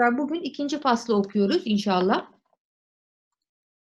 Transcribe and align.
çocuklar 0.00 0.18
bugün 0.18 0.40
ikinci 0.42 0.80
faslı 0.80 1.16
okuyoruz 1.16 1.62
inşallah. 1.64 2.32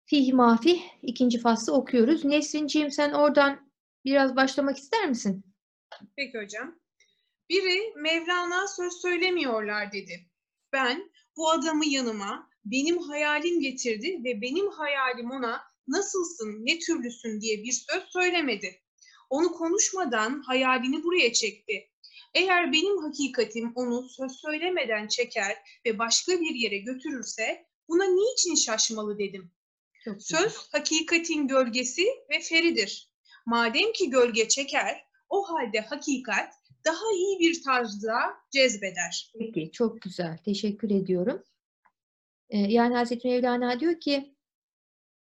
Fih 0.06 0.32
mafih 0.32 0.82
ikinci 1.02 1.38
faslı 1.38 1.72
okuyoruz. 1.72 2.24
Nesrinciğim 2.24 2.90
sen 2.90 3.12
oradan 3.12 3.70
biraz 4.04 4.36
başlamak 4.36 4.78
ister 4.78 5.08
misin? 5.08 5.44
Peki 6.16 6.38
hocam. 6.38 6.74
Biri 7.50 7.92
Mevlana 7.96 8.68
söz 8.68 8.92
söylemiyorlar 8.92 9.92
dedi. 9.92 10.30
Ben 10.72 11.10
bu 11.36 11.50
adamı 11.50 11.86
yanıma 11.86 12.48
benim 12.64 12.98
hayalim 12.98 13.60
getirdi 13.60 14.20
ve 14.24 14.40
benim 14.40 14.70
hayalim 14.70 15.30
ona 15.30 15.60
nasılsın, 15.88 16.66
ne 16.66 16.78
türlüsün 16.78 17.40
diye 17.40 17.62
bir 17.62 17.72
söz 17.72 18.02
söylemedi. 18.08 18.80
Onu 19.30 19.52
konuşmadan 19.52 20.42
hayalini 20.46 21.04
buraya 21.04 21.32
çekti. 21.32 21.91
Eğer 22.34 22.72
benim 22.72 22.98
hakikatim 22.98 23.72
onu 23.74 24.08
söz 24.08 24.32
söylemeden 24.32 25.08
çeker 25.08 25.56
ve 25.86 25.98
başka 25.98 26.32
bir 26.32 26.54
yere 26.54 26.78
götürürse 26.78 27.66
buna 27.88 28.04
niçin 28.04 28.54
şaşmalı 28.54 29.18
dedim. 29.18 29.50
Çok 30.04 30.18
güzel. 30.18 30.38
Söz 30.38 30.68
hakikatin 30.72 31.48
gölgesi 31.48 32.06
ve 32.30 32.40
feridir. 32.40 33.12
Madem 33.46 33.92
ki 33.92 34.10
gölge 34.10 34.48
çeker, 34.48 35.04
o 35.28 35.48
halde 35.48 35.80
hakikat 35.80 36.54
daha 36.84 37.12
iyi 37.14 37.38
bir 37.38 37.62
tarzda 37.62 38.14
cezbeder. 38.50 39.32
Peki, 39.38 39.70
çok 39.72 40.02
güzel. 40.02 40.38
Teşekkür 40.44 40.90
ediyorum. 40.90 41.42
Ee, 42.50 42.58
yani 42.58 42.94
Hazreti 42.94 43.28
Mevlana 43.28 43.80
diyor 43.80 44.00
ki 44.00 44.34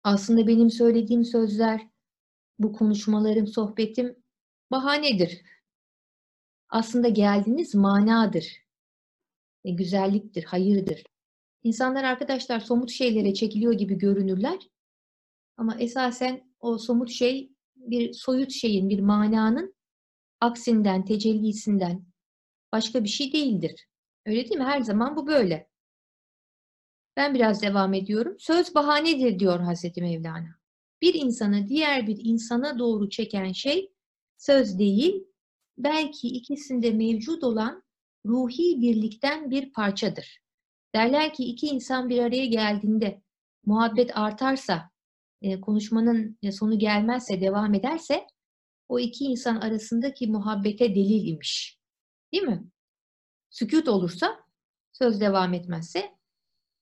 aslında 0.03 0.47
benim 0.47 0.69
söylediğim 0.69 1.25
sözler, 1.25 1.87
bu 2.59 2.73
konuşmalarım, 2.73 3.47
sohbetim 3.47 4.15
bahanedir. 4.71 5.41
Aslında 6.73 7.09
geldiğiniz 7.09 7.75
manadır. 7.75 8.63
E, 9.65 9.71
güzelliktir, 9.71 10.43
hayırdır. 10.43 11.03
İnsanlar 11.63 12.03
arkadaşlar 12.03 12.59
somut 12.59 12.91
şeylere 12.91 13.33
çekiliyor 13.33 13.73
gibi 13.73 13.97
görünürler. 13.97 14.59
Ama 15.57 15.77
esasen 15.79 16.53
o 16.59 16.77
somut 16.77 17.09
şey 17.11 17.51
bir 17.75 18.13
soyut 18.13 18.51
şeyin, 18.51 18.89
bir 18.89 18.99
mananın 18.99 19.75
aksinden, 20.41 21.05
tecellisinden 21.05 22.05
başka 22.71 23.03
bir 23.03 23.09
şey 23.09 23.33
değildir. 23.33 23.87
Öyle 24.25 24.49
değil 24.49 24.57
mi? 24.57 24.65
Her 24.65 24.81
zaman 24.81 25.15
bu 25.15 25.27
böyle. 25.27 25.69
Ben 27.17 27.33
biraz 27.33 27.61
devam 27.61 27.93
ediyorum. 27.93 28.35
Söz 28.39 28.75
bahanedir 28.75 29.39
diyor 29.39 29.59
Hazreti 29.59 30.01
Mevlana. 30.01 30.59
Bir 31.01 31.13
insanı 31.13 31.67
diğer 31.67 32.07
bir 32.07 32.19
insana 32.23 32.79
doğru 32.79 33.09
çeken 33.09 33.51
şey 33.51 33.91
söz 34.37 34.79
değil, 34.79 35.32
belki 35.77 36.27
ikisinde 36.27 36.91
mevcut 36.91 37.43
olan 37.43 37.83
ruhi 38.25 38.81
birlikten 38.81 39.51
bir 39.51 39.73
parçadır. 39.73 40.39
Derler 40.95 41.33
ki 41.33 41.43
iki 41.43 41.67
insan 41.67 42.09
bir 42.09 42.19
araya 42.19 42.45
geldiğinde 42.45 43.21
muhabbet 43.65 44.17
artarsa, 44.17 44.89
e, 45.41 45.61
konuşmanın 45.61 46.37
e, 46.41 46.51
sonu 46.51 46.79
gelmezse, 46.79 47.41
devam 47.41 47.73
ederse 47.73 48.27
o 48.89 48.99
iki 48.99 49.25
insan 49.25 49.55
arasındaki 49.55 50.27
muhabbete 50.27 50.95
delil 50.95 51.27
imiş. 51.27 51.77
Değil 52.33 52.43
mi? 52.43 52.63
Sükut 53.49 53.87
olursa, 53.87 54.39
söz 54.91 55.21
devam 55.21 55.53
etmezse 55.53 56.17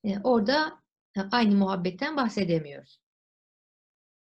e, 0.03 0.19
orada 0.19 0.81
aynı 1.31 1.55
muhabbetten 1.55 2.17
bahsedemiyoruz. 2.17 3.01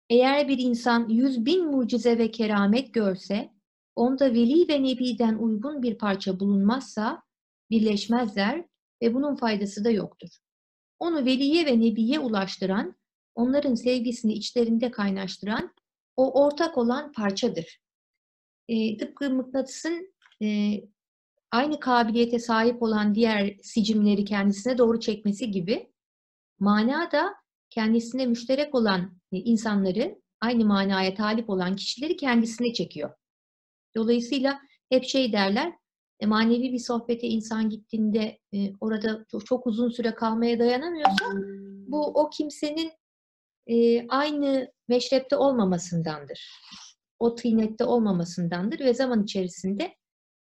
Eğer 0.09 0.47
bir 0.47 0.57
insan 0.57 1.09
yüz 1.09 1.45
bin 1.45 1.65
mucize 1.65 2.17
ve 2.17 2.31
keramet 2.31 2.93
görse, 2.93 3.53
onda 3.99 4.33
veli 4.33 4.67
ve 4.67 4.83
nebiden 4.83 5.35
uygun 5.35 5.83
bir 5.83 5.97
parça 5.97 6.39
bulunmazsa 6.39 7.23
birleşmezler 7.69 8.65
ve 9.01 9.13
bunun 9.13 9.35
faydası 9.35 9.83
da 9.83 9.89
yoktur. 9.89 10.29
Onu 10.99 11.25
veliye 11.25 11.65
ve 11.65 11.79
nebiye 11.79 12.19
ulaştıran, 12.19 12.95
onların 13.35 13.75
sevgisini 13.75 14.33
içlerinde 14.33 14.91
kaynaştıran 14.91 15.73
o 16.15 16.43
ortak 16.43 16.77
olan 16.77 17.11
parçadır. 17.11 17.81
E, 18.67 18.97
tıpkı 18.97 19.29
mıknatısın 19.29 20.13
e, 20.41 20.47
aynı 21.51 21.79
kabiliyete 21.79 22.39
sahip 22.39 22.83
olan 22.83 23.15
diğer 23.15 23.57
sicimleri 23.63 24.25
kendisine 24.25 24.77
doğru 24.77 24.99
çekmesi 24.99 25.51
gibi 25.51 25.91
mana 26.59 27.11
da 27.11 27.35
kendisine 27.69 28.25
müşterek 28.25 28.75
olan 28.75 29.17
e, 29.31 29.37
insanları 29.37 30.21
aynı 30.41 30.65
manaya 30.65 31.13
talip 31.13 31.49
olan 31.49 31.75
kişileri 31.75 32.17
kendisine 32.17 32.73
çekiyor. 32.73 33.18
Dolayısıyla 33.95 34.59
hep 34.89 35.03
şey 35.03 35.33
derler, 35.33 35.73
e, 36.19 36.25
manevi 36.25 36.73
bir 36.73 36.79
sohbete 36.79 37.27
insan 37.27 37.69
gittiğinde 37.69 38.39
e, 38.53 38.73
orada 38.81 39.25
çok, 39.45 39.67
uzun 39.67 39.89
süre 39.89 40.15
kalmaya 40.15 40.59
dayanamıyorsa 40.59 41.25
bu 41.87 42.05
o 42.05 42.29
kimsenin 42.29 42.91
e, 43.67 44.07
aynı 44.07 44.71
meşrepte 44.87 45.35
olmamasındandır. 45.35 46.51
O 47.19 47.35
tıynette 47.35 47.83
olmamasındandır 47.83 48.79
ve 48.79 48.93
zaman 48.93 49.23
içerisinde 49.23 49.95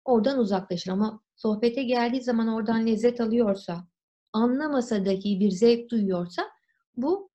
oradan 0.05 0.39
uzaklaşır. 0.39 0.91
Ama 0.91 1.21
sohbete 1.37 1.83
geldiği 1.83 2.23
zaman 2.23 2.49
oradan 2.49 2.87
lezzet 2.87 3.21
alıyorsa, 3.21 3.89
anlamasa 4.33 5.05
dahi 5.05 5.41
bir 5.41 5.51
zevk 5.51 5.91
duyuyorsa 5.91 6.43
bu 6.97 7.31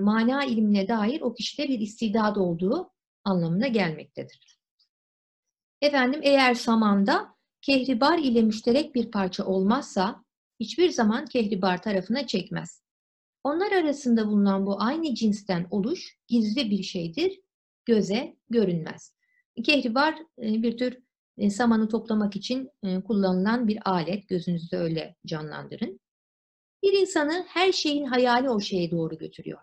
mana 0.00 0.44
ilmine 0.44 0.88
dair 0.88 1.20
o 1.20 1.34
kişide 1.34 1.68
bir 1.68 1.80
istidad 1.80 2.36
olduğu 2.36 2.90
anlamına 3.24 3.68
gelmektedir. 3.68 4.59
Efendim 5.80 6.20
eğer 6.22 6.54
samanda 6.54 7.34
kehribar 7.60 8.18
ile 8.18 8.42
müşterek 8.42 8.94
bir 8.94 9.10
parça 9.10 9.46
olmazsa 9.46 10.24
hiçbir 10.60 10.90
zaman 10.90 11.26
kehribar 11.26 11.82
tarafına 11.82 12.26
çekmez. 12.26 12.82
Onlar 13.44 13.72
arasında 13.72 14.26
bulunan 14.26 14.66
bu 14.66 14.82
aynı 14.82 15.14
cinsten 15.14 15.66
oluş 15.70 16.18
gizli 16.28 16.70
bir 16.70 16.82
şeydir, 16.82 17.40
göze 17.84 18.36
görünmez. 18.50 19.14
Kehribar 19.64 20.14
e, 20.42 20.62
bir 20.62 20.78
tür 20.78 20.98
e, 21.38 21.50
samanı 21.50 21.88
toplamak 21.88 22.36
için 22.36 22.70
e, 22.82 23.00
kullanılan 23.00 23.68
bir 23.68 23.90
alet, 23.90 24.28
gözünüzde 24.28 24.76
öyle 24.76 25.16
canlandırın. 25.26 26.00
Bir 26.82 26.92
insanı 26.92 27.44
her 27.48 27.72
şeyin 27.72 28.04
hayali 28.04 28.50
o 28.50 28.60
şeye 28.60 28.90
doğru 28.90 29.18
götürüyor. 29.18 29.60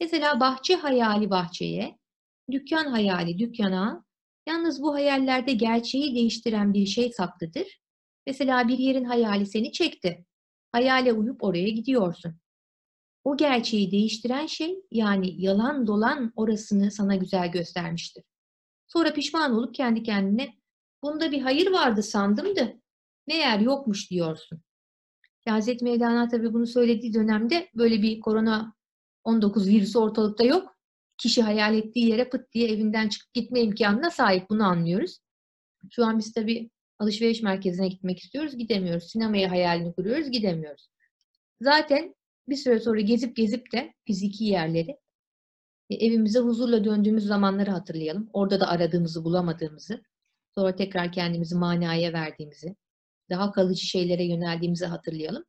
Mesela 0.00 0.40
bahçe 0.40 0.74
hayali 0.74 1.30
bahçeye, 1.30 1.98
dükkan 2.50 2.84
hayali 2.84 3.38
dükkana, 3.38 4.04
yalnız 4.48 4.82
bu 4.82 4.94
hayallerde 4.94 5.52
gerçeği 5.52 6.14
değiştiren 6.14 6.74
bir 6.74 6.86
şey 6.86 7.12
saklıdır. 7.12 7.80
Mesela 8.26 8.68
bir 8.68 8.78
yerin 8.78 9.04
hayali 9.04 9.46
seni 9.46 9.72
çekti. 9.72 10.24
Hayale 10.72 11.12
uyup 11.12 11.44
oraya 11.44 11.68
gidiyorsun. 11.68 12.34
O 13.24 13.36
gerçeği 13.36 13.90
değiştiren 13.90 14.46
şey 14.46 14.80
yani 14.90 15.42
yalan 15.42 15.86
dolan 15.86 16.32
orasını 16.36 16.90
sana 16.90 17.14
güzel 17.14 17.52
göstermiştir. 17.52 18.24
Sonra 18.86 19.12
pişman 19.12 19.52
olup 19.52 19.74
kendi 19.74 20.02
kendine 20.02 20.54
bunda 21.02 21.32
bir 21.32 21.40
hayır 21.40 21.70
vardı 21.70 22.02
sandım 22.02 22.56
da 22.56 22.72
meğer 23.26 23.60
yokmuş 23.60 24.10
diyorsun. 24.10 24.60
Hazreti 25.48 25.84
Mevlana 25.84 26.28
tabii 26.28 26.52
bunu 26.52 26.66
söylediği 26.66 27.14
dönemde 27.14 27.68
böyle 27.74 28.02
bir 28.02 28.20
korona 28.20 28.74
19 29.24 29.68
virüsü 29.68 29.98
ortalıkta 29.98 30.44
yok. 30.44 30.77
Kişi 31.18 31.42
hayal 31.42 31.74
ettiği 31.74 32.08
yere 32.08 32.28
pıt 32.28 32.52
diye 32.52 32.68
evinden 32.68 33.08
çıkıp 33.08 33.34
gitme 33.34 33.60
imkanına 33.60 34.10
sahip. 34.10 34.50
Bunu 34.50 34.64
anlıyoruz. 34.64 35.18
Şu 35.90 36.04
an 36.04 36.18
biz 36.18 36.32
tabii 36.32 36.70
alışveriş 36.98 37.42
merkezine 37.42 37.88
gitmek 37.88 38.18
istiyoruz. 38.18 38.56
Gidemiyoruz. 38.56 39.10
Sinemaya 39.10 39.50
hayalini 39.50 39.94
kuruyoruz. 39.94 40.30
Gidemiyoruz. 40.30 40.88
Zaten 41.60 42.14
bir 42.48 42.56
süre 42.56 42.80
sonra 42.80 43.00
gezip 43.00 43.36
gezip 43.36 43.72
de 43.72 43.94
fiziki 44.06 44.44
yerleri 44.44 44.96
e, 45.90 45.94
evimize 45.94 46.38
huzurla 46.38 46.84
döndüğümüz 46.84 47.24
zamanları 47.24 47.70
hatırlayalım. 47.70 48.30
Orada 48.32 48.60
da 48.60 48.68
aradığımızı 48.68 49.24
bulamadığımızı, 49.24 50.02
sonra 50.54 50.76
tekrar 50.76 51.12
kendimizi 51.12 51.54
manaya 51.54 52.12
verdiğimizi, 52.12 52.76
daha 53.30 53.52
kalıcı 53.52 53.86
şeylere 53.86 54.24
yöneldiğimizi 54.24 54.86
hatırlayalım. 54.86 55.44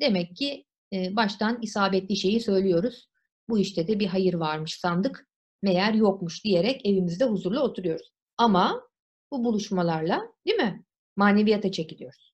Demek 0.00 0.36
ki 0.36 0.64
e, 0.92 1.16
baştan 1.16 1.58
isabetli 1.62 2.16
şeyi 2.16 2.40
söylüyoruz. 2.40 3.08
Bu 3.48 3.58
işte 3.58 3.88
de 3.88 3.98
bir 3.98 4.06
hayır 4.06 4.34
varmış 4.34 4.74
sandık, 4.74 5.28
meğer 5.62 5.94
yokmuş 5.94 6.44
diyerek 6.44 6.86
evimizde 6.86 7.24
huzurla 7.24 7.62
oturuyoruz. 7.62 8.12
Ama 8.36 8.88
bu 9.30 9.44
buluşmalarla 9.44 10.32
değil 10.46 10.56
mi? 10.56 10.84
Maneviyata 11.16 11.72
çekiliyoruz. 11.72 12.32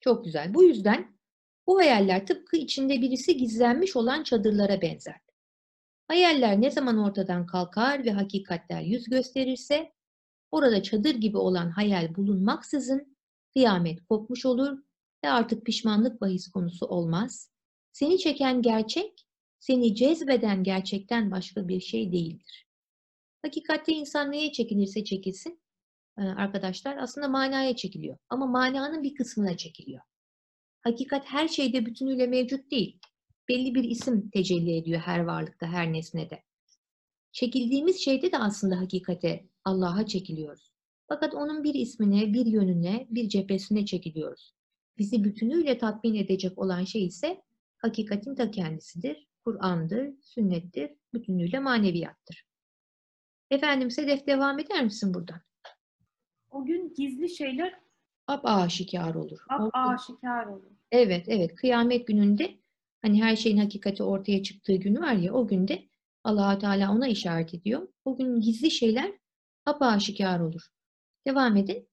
Çok 0.00 0.24
güzel. 0.24 0.54
Bu 0.54 0.64
yüzden 0.64 1.18
bu 1.66 1.78
hayaller 1.78 2.26
tıpkı 2.26 2.56
içinde 2.56 3.02
birisi 3.02 3.36
gizlenmiş 3.36 3.96
olan 3.96 4.22
çadırlara 4.22 4.82
benzer. 4.82 5.20
Hayaller 6.08 6.60
ne 6.60 6.70
zaman 6.70 6.98
ortadan 6.98 7.46
kalkar 7.46 8.04
ve 8.04 8.12
hakikatler 8.12 8.80
yüz 8.82 9.04
gösterirse, 9.04 9.92
orada 10.50 10.82
çadır 10.82 11.14
gibi 11.14 11.36
olan 11.36 11.70
hayal 11.70 12.14
bulunmaksızın 12.14 13.16
kıyamet 13.52 14.04
kopmuş 14.04 14.46
olur 14.46 14.78
ve 15.24 15.30
artık 15.30 15.66
pişmanlık 15.66 16.20
bahis 16.20 16.50
konusu 16.50 16.86
olmaz. 16.86 17.50
Seni 17.92 18.18
çeken 18.18 18.62
gerçek, 18.62 19.26
seni 19.60 19.94
cezbeden 19.94 20.64
gerçekten 20.64 21.30
başka 21.30 21.68
bir 21.68 21.80
şey 21.80 22.12
değildir. 22.12 22.66
Hakikatte 23.42 23.92
insan 23.92 24.32
neye 24.32 24.52
çekilirse 24.52 25.04
çekilsin, 25.04 25.60
arkadaşlar 26.16 26.96
aslında 26.96 27.28
manaya 27.28 27.76
çekiliyor. 27.76 28.16
Ama 28.28 28.46
mananın 28.46 29.02
bir 29.02 29.14
kısmına 29.14 29.56
çekiliyor. 29.56 30.02
hakikat 30.80 31.24
her 31.26 31.48
şeyde 31.48 31.86
bütünüyle 31.86 32.26
mevcut 32.26 32.70
değil. 32.70 32.98
Belli 33.48 33.74
bir 33.74 33.84
isim 33.84 34.30
tecelli 34.30 34.76
ediyor 34.76 35.00
her 35.00 35.20
varlıkta, 35.20 35.66
her 35.66 35.92
nesnede. 35.92 36.42
Çekildiğimiz 37.32 38.04
şeyde 38.04 38.32
de 38.32 38.38
aslında 38.38 38.80
hakikate, 38.80 39.48
Allah'a 39.64 40.06
çekiliyoruz. 40.06 40.72
Fakat 41.08 41.34
onun 41.34 41.64
bir 41.64 41.74
ismine, 41.74 42.32
bir 42.32 42.46
yönüne, 42.46 43.06
bir 43.10 43.28
cephesine 43.28 43.86
çekiliyoruz. 43.86 44.54
Bizi 44.98 45.24
bütünüyle 45.24 45.78
tatmin 45.78 46.14
edecek 46.14 46.58
olan 46.58 46.84
şey 46.84 47.06
ise 47.06 47.42
hakikatin 47.78 48.34
ta 48.34 48.50
kendisidir, 48.50 49.28
Kur'an'dır, 49.44 50.14
sünnettir, 50.22 50.90
bütünüyle 51.14 51.58
maneviyattır. 51.58 52.46
Efendim 53.50 53.90
Sedef 53.90 54.26
devam 54.26 54.58
eder 54.58 54.84
misin 54.84 55.14
buradan? 55.14 55.40
O 56.50 56.64
gün 56.64 56.94
gizli 56.94 57.28
şeyler 57.28 57.80
Ap 58.26 58.40
aşikar 58.44 59.14
olur. 59.14 59.38
O- 59.60 59.70
aşikar 59.72 60.46
olur. 60.46 60.70
Evet, 60.92 61.24
evet. 61.28 61.54
Kıyamet 61.54 62.06
gününde 62.06 62.58
hani 63.02 63.22
her 63.22 63.36
şeyin 63.36 63.56
hakikati 63.56 64.02
ortaya 64.02 64.42
çıktığı 64.42 64.74
gün 64.74 64.96
var 64.96 65.12
ya 65.12 65.32
o 65.32 65.46
günde 65.46 65.82
allah 66.24 66.58
Teala 66.58 66.92
ona 66.92 67.08
işaret 67.08 67.54
ediyor. 67.54 67.88
O 68.04 68.16
gün 68.16 68.40
gizli 68.40 68.70
şeyler 68.70 69.12
apaşikar 69.66 70.40
olur. 70.40 70.68
Devam 71.26 71.56
edin. 71.56 71.88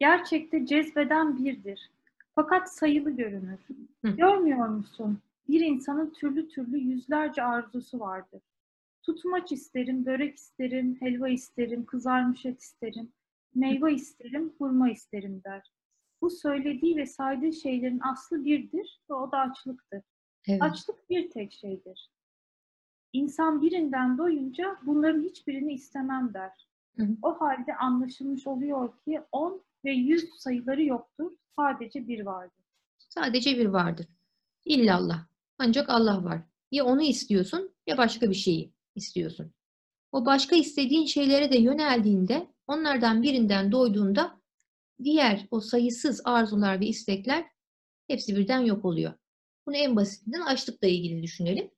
Gerçekte 0.00 0.66
cezbeden 0.66 1.44
birdir. 1.44 1.90
Fakat 2.34 2.74
sayılı 2.74 3.10
görünür. 3.10 3.58
Hı. 4.04 4.10
Görmüyor 4.10 4.68
musun? 4.68 5.18
Bir 5.50 5.60
insanın 5.60 6.10
türlü 6.10 6.48
türlü 6.48 6.78
yüzlerce 6.78 7.42
arzusu 7.42 8.00
vardır. 8.00 8.42
Tutmaç 9.02 9.52
isterim, 9.52 10.06
börek 10.06 10.36
isterim, 10.36 10.96
helva 11.00 11.28
isterim, 11.28 11.86
kızarmış 11.86 12.46
et 12.46 12.60
isterim, 12.60 13.12
meyve 13.54 13.94
isterim, 13.94 14.52
hurma 14.58 14.90
isterim 14.90 15.42
der. 15.44 15.72
Bu 16.22 16.30
söylediği 16.30 16.96
ve 16.96 17.06
saydığı 17.06 17.52
şeylerin 17.52 18.00
aslı 18.00 18.44
birdir 18.44 19.00
ve 19.10 19.14
o 19.14 19.32
da 19.32 19.38
açlıktır. 19.38 20.02
Evet. 20.48 20.62
Açlık 20.62 21.10
bir 21.10 21.30
tek 21.30 21.52
şeydir. 21.52 22.10
İnsan 23.12 23.62
birinden 23.62 24.18
doyunca 24.18 24.76
bunların 24.86 25.22
hiçbirini 25.22 25.72
istemem 25.72 26.34
der. 26.34 26.68
Hı 26.96 27.02
hı. 27.02 27.16
O 27.22 27.40
halde 27.40 27.76
anlaşılmış 27.76 28.46
oluyor 28.46 28.98
ki 29.04 29.20
10 29.32 29.62
ve 29.84 29.92
100 29.92 30.30
sayıları 30.38 30.82
yoktur, 30.82 31.32
sadece 31.56 32.08
bir 32.08 32.26
vardır. 32.26 32.64
Sadece 32.98 33.58
bir 33.58 33.66
vardır. 33.66 34.06
İllallah. 34.64 35.30
Ancak 35.62 35.90
Allah 35.90 36.24
var. 36.24 36.42
Ya 36.70 36.84
onu 36.84 37.02
istiyorsun 37.02 37.74
ya 37.86 37.98
başka 37.98 38.30
bir 38.30 38.34
şeyi 38.34 38.74
istiyorsun. 38.94 39.52
O 40.12 40.26
başka 40.26 40.56
istediğin 40.56 41.06
şeylere 41.06 41.52
de 41.52 41.58
yöneldiğinde, 41.58 42.46
onlardan 42.66 43.22
birinden 43.22 43.72
doyduğunda 43.72 44.40
diğer 45.04 45.46
o 45.50 45.60
sayısız 45.60 46.20
arzular 46.24 46.80
ve 46.80 46.86
istekler 46.86 47.46
hepsi 48.06 48.36
birden 48.36 48.60
yok 48.60 48.84
oluyor. 48.84 49.12
Bunu 49.66 49.76
en 49.76 49.96
basitinden 49.96 50.40
açlıkla 50.40 50.88
ilgili 50.88 51.22
düşünelim. 51.22 51.70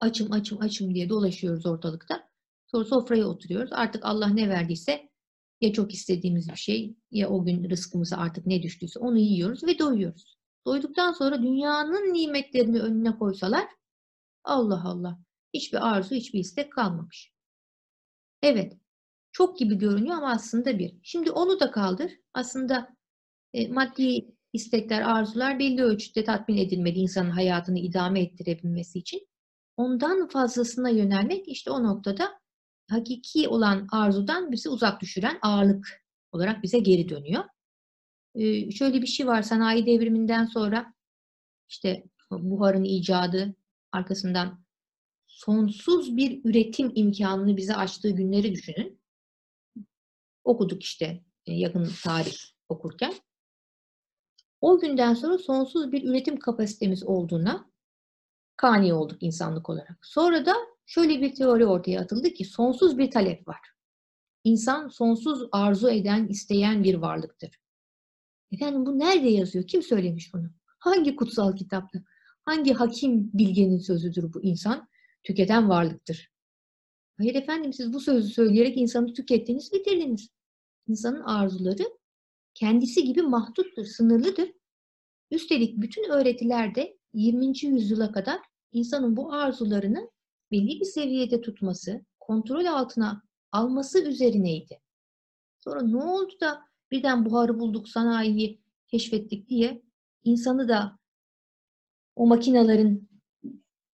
Açım 0.00 0.32
açım 0.32 0.60
açım 0.60 0.94
diye 0.94 1.08
dolaşıyoruz 1.08 1.66
ortalıkta. 1.66 2.28
Sonra 2.66 2.84
sofraya 2.84 3.26
oturuyoruz. 3.26 3.70
Artık 3.72 4.04
Allah 4.04 4.28
ne 4.28 4.48
verdiyse 4.48 5.08
ya 5.60 5.72
çok 5.72 5.94
istediğimiz 5.94 6.48
bir 6.48 6.56
şey 6.56 6.96
ya 7.10 7.28
o 7.28 7.44
gün 7.44 7.70
rızkımıza 7.70 8.16
artık 8.16 8.46
ne 8.46 8.62
düştüyse 8.62 8.98
onu 8.98 9.18
yiyoruz 9.18 9.64
ve 9.64 9.78
doyuyoruz. 9.78 10.43
Doyduktan 10.66 11.12
sonra 11.12 11.42
dünyanın 11.42 12.14
nimetlerini 12.14 12.80
önüne 12.80 13.18
koysalar 13.18 13.68
Allah 14.44 14.82
Allah 14.84 15.18
hiçbir 15.54 15.88
arzu 15.88 16.14
hiçbir 16.14 16.38
istek 16.38 16.72
kalmamış. 16.72 17.32
Evet 18.42 18.76
çok 19.32 19.58
gibi 19.58 19.78
görünüyor 19.78 20.16
ama 20.16 20.30
aslında 20.30 20.78
bir. 20.78 20.96
Şimdi 21.02 21.30
onu 21.30 21.60
da 21.60 21.70
kaldır. 21.70 22.12
Aslında 22.34 22.96
e, 23.52 23.68
maddi 23.68 24.34
istekler, 24.52 25.02
arzular 25.02 25.58
belli 25.58 25.82
ölçüde 25.82 26.24
tatmin 26.24 26.56
edilmeli 26.56 26.98
insanın 26.98 27.30
hayatını 27.30 27.78
idame 27.78 28.20
ettirebilmesi 28.22 28.98
için. 28.98 29.28
Ondan 29.76 30.28
fazlasına 30.28 30.90
yönelmek 30.90 31.48
işte 31.48 31.70
o 31.70 31.82
noktada 31.82 32.40
hakiki 32.90 33.48
olan 33.48 33.86
arzudan 33.92 34.52
bizi 34.52 34.68
uzak 34.68 35.00
düşüren 35.00 35.38
ağırlık 35.42 36.04
olarak 36.32 36.62
bize 36.62 36.78
geri 36.78 37.08
dönüyor. 37.08 37.44
Ee, 38.34 38.70
şöyle 38.70 39.02
bir 39.02 39.06
şey 39.06 39.26
var 39.26 39.42
sanayi 39.42 39.86
devriminden 39.86 40.44
sonra 40.44 40.94
işte 41.68 42.04
buharın 42.30 42.84
icadı 42.84 43.54
arkasından 43.92 44.64
sonsuz 45.26 46.16
bir 46.16 46.40
üretim 46.44 46.92
imkanını 46.94 47.56
bize 47.56 47.76
açtığı 47.76 48.10
günleri 48.10 48.52
düşünün. 48.52 49.00
Okuduk 50.44 50.82
işte 50.82 51.24
e, 51.46 51.52
yakın 51.52 51.90
tarih 52.02 52.36
okurken. 52.68 53.14
O 54.60 54.80
günden 54.80 55.14
sonra 55.14 55.38
sonsuz 55.38 55.92
bir 55.92 56.04
üretim 56.04 56.38
kapasitemiz 56.38 57.04
olduğuna 57.04 57.70
kani 58.56 58.94
olduk 58.94 59.22
insanlık 59.22 59.70
olarak. 59.70 60.06
Sonra 60.06 60.46
da 60.46 60.54
şöyle 60.86 61.20
bir 61.20 61.34
teori 61.34 61.66
ortaya 61.66 62.00
atıldı 62.00 62.30
ki 62.30 62.44
sonsuz 62.44 62.98
bir 62.98 63.10
talep 63.10 63.48
var. 63.48 63.60
İnsan 64.44 64.88
sonsuz 64.88 65.48
arzu 65.52 65.88
eden, 65.88 66.28
isteyen 66.28 66.84
bir 66.84 66.94
varlıktır. 66.94 67.63
Efendim 68.54 68.86
bu 68.86 68.98
nerede 68.98 69.28
yazıyor? 69.28 69.66
Kim 69.66 69.82
söylemiş 69.82 70.34
bunu? 70.34 70.50
Hangi 70.78 71.16
kutsal 71.16 71.56
kitapta? 71.56 71.98
Hangi 72.44 72.72
hakim 72.72 73.30
bilgenin 73.32 73.78
sözüdür 73.78 74.32
bu 74.34 74.42
insan? 74.42 74.88
Tüketen 75.22 75.68
varlıktır. 75.68 76.30
Hayır 77.18 77.34
efendim 77.34 77.72
siz 77.72 77.92
bu 77.92 78.00
sözü 78.00 78.28
söyleyerek 78.28 78.76
insanı 78.76 79.12
tükettiniz, 79.12 79.72
bitirdiniz. 79.72 80.28
İnsanın 80.88 81.20
arzuları 81.20 81.82
kendisi 82.54 83.04
gibi 83.04 83.22
mahduttur, 83.22 83.84
sınırlıdır. 83.84 84.52
Üstelik 85.30 85.82
bütün 85.82 86.10
öğretilerde 86.10 86.98
20. 87.12 87.46
yüzyıla 87.62 88.12
kadar 88.12 88.40
insanın 88.72 89.16
bu 89.16 89.32
arzularını 89.32 90.10
belli 90.50 90.80
bir 90.80 90.84
seviyede 90.84 91.40
tutması, 91.40 92.04
kontrol 92.20 92.64
altına 92.64 93.22
alması 93.52 94.04
üzerineydi. 94.04 94.80
Sonra 95.60 95.82
ne 95.82 95.96
oldu 95.96 96.32
da 96.40 96.73
birden 96.94 97.24
buharı 97.24 97.60
bulduk, 97.60 97.88
sanayiyi 97.88 98.60
keşfettik 98.88 99.48
diye 99.48 99.82
insanı 100.24 100.68
da 100.68 100.98
o 102.16 102.26
makinelerin 102.26 103.08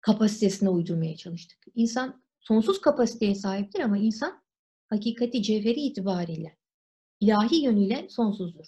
kapasitesine 0.01 0.69
uydurmaya 0.69 1.17
çalıştık. 1.17 1.59
İnsan 1.75 2.23
sonsuz 2.41 2.81
kapasiteye 2.81 3.35
sahiptir 3.35 3.81
ama 3.81 3.99
insan 3.99 4.43
hakikati 4.89 5.43
cevheri 5.43 5.81
itibariyle 5.81 6.57
ilahi 7.21 7.57
yönüyle 7.57 8.09
sonsuzdur. 8.09 8.67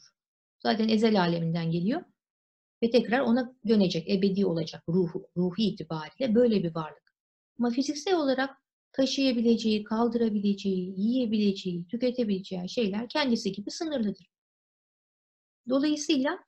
Zaten 0.58 0.88
ezel 0.88 1.20
aleminden 1.20 1.70
geliyor 1.70 2.02
ve 2.82 2.90
tekrar 2.90 3.20
ona 3.20 3.56
dönecek, 3.68 4.10
ebedi 4.10 4.46
olacak 4.46 4.82
ruhu, 4.88 5.28
ruhi 5.36 5.62
itibariyle 5.62 6.34
böyle 6.34 6.62
bir 6.62 6.74
varlık. 6.74 7.14
Ama 7.58 7.70
fiziksel 7.70 8.14
olarak 8.14 8.61
taşıyabileceği, 8.92 9.84
kaldırabileceği, 9.84 10.94
yiyebileceği, 11.00 11.86
tüketebileceği 11.86 12.68
şeyler 12.68 13.08
kendisi 13.08 13.52
gibi 13.52 13.70
sınırlıdır. 13.70 14.26
Dolayısıyla 15.68 16.38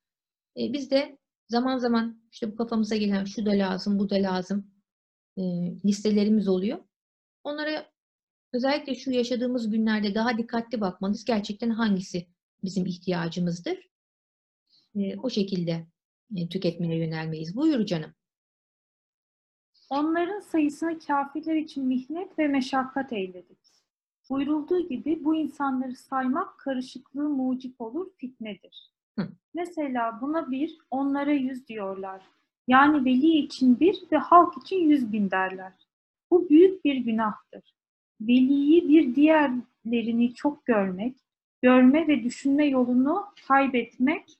e, 0.58 0.72
biz 0.72 0.90
de 0.90 1.18
zaman 1.48 1.78
zaman 1.78 2.22
işte 2.32 2.52
bu 2.52 2.56
kafamıza 2.56 2.96
gelen 2.96 3.24
şu 3.24 3.46
da 3.46 3.50
lazım, 3.50 3.98
bu 3.98 4.10
da 4.10 4.14
lazım 4.14 4.70
e, 5.36 5.42
listelerimiz 5.84 6.48
oluyor. 6.48 6.84
Onlara 7.44 7.90
özellikle 8.52 8.94
şu 8.94 9.10
yaşadığımız 9.10 9.70
günlerde 9.70 10.14
daha 10.14 10.38
dikkatli 10.38 10.80
bakmalıyız. 10.80 11.24
Gerçekten 11.24 11.70
hangisi 11.70 12.26
bizim 12.64 12.86
ihtiyacımızdır? 12.86 13.90
E, 14.96 15.16
o 15.16 15.30
şekilde 15.30 15.86
e, 16.36 16.48
tüketmeye 16.48 16.98
yönelmeyiz. 16.98 17.56
Buyur 17.56 17.86
canım. 17.86 18.14
Onların 19.90 20.40
sayısını 20.40 20.98
kafirler 20.98 21.54
için 21.54 21.84
mihnet 21.84 22.38
ve 22.38 22.48
meşakkat 22.48 23.12
eyledik. 23.12 23.58
Buyurulduğu 24.30 24.88
gibi 24.88 25.24
bu 25.24 25.34
insanları 25.34 25.96
saymak 25.96 26.58
karışıklığı 26.58 27.28
mucip 27.28 27.80
olur, 27.80 28.06
fitnedir. 28.16 28.90
Hı. 29.18 29.28
Mesela 29.54 30.18
buna 30.20 30.50
bir, 30.50 30.78
onlara 30.90 31.32
yüz 31.32 31.68
diyorlar. 31.68 32.22
Yani 32.68 33.04
veli 33.04 33.38
için 33.38 33.80
bir 33.80 34.02
ve 34.12 34.16
halk 34.16 34.56
için 34.58 34.76
yüz 34.76 35.12
bin 35.12 35.30
derler. 35.30 35.72
Bu 36.30 36.48
büyük 36.48 36.84
bir 36.84 36.96
günahtır. 36.96 37.74
Veliyi 38.20 38.88
bir 38.88 39.14
diğerlerini 39.14 40.34
çok 40.34 40.66
görmek, 40.66 41.16
görme 41.62 42.08
ve 42.08 42.24
düşünme 42.24 42.66
yolunu 42.66 43.24
kaybetmek 43.48 44.38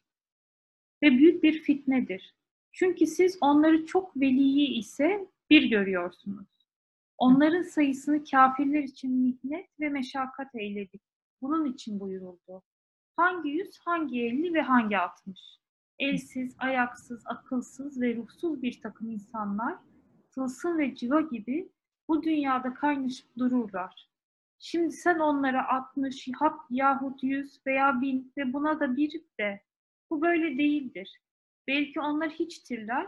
ve 1.03 1.11
büyük 1.11 1.43
bir 1.43 1.53
fitnedir. 1.53 2.35
Çünkü 2.73 3.07
siz 3.07 3.39
onları 3.41 3.87
çok 3.87 4.17
veliyi 4.17 4.69
ise 4.69 5.27
bir 5.51 5.71
görüyorsunuz. 5.71 6.49
Onların 7.19 7.63
sayısını 7.63 8.25
kafirler 8.25 8.83
için 8.83 9.11
mihnet 9.11 9.81
ve 9.81 9.89
meşakkat 9.89 10.55
eyledik. 10.55 11.03
Bunun 11.43 11.73
için 11.73 12.01
buyuruldu. 12.01 12.63
Hangi 13.17 13.51
yüz, 13.51 13.79
hangi 13.85 14.23
elli 14.23 14.55
ve 14.55 14.63
hangi 14.63 14.99
altmış? 14.99 15.41
Elsiz, 15.99 16.57
ayaksız, 16.59 17.23
akılsız 17.27 18.01
ve 18.01 18.17
ruhsuz 18.17 18.63
bir 18.63 18.81
takım 18.81 19.11
insanlar, 19.11 19.79
tılsım 20.35 20.79
ve 20.79 20.95
civa 20.95 21.21
gibi 21.21 21.73
bu 22.09 22.23
dünyada 22.23 22.75
kaynaşıp 22.75 23.39
dururlar. 23.39 24.09
Şimdi 24.59 24.93
sen 24.93 25.19
onlara 25.19 25.69
60 25.69 26.29
hat 26.39 26.61
yahut 26.71 27.23
100 27.23 27.61
veya 27.67 28.01
bin 28.01 28.33
ve 28.37 28.53
buna 28.53 28.81
da 28.81 28.97
bir 28.97 29.25
de. 29.41 29.63
Bu 30.11 30.23
böyle 30.23 30.59
değildir. 30.59 31.21
Belki 31.69 32.01
onlar 32.01 32.31
hiçtirler 32.31 33.07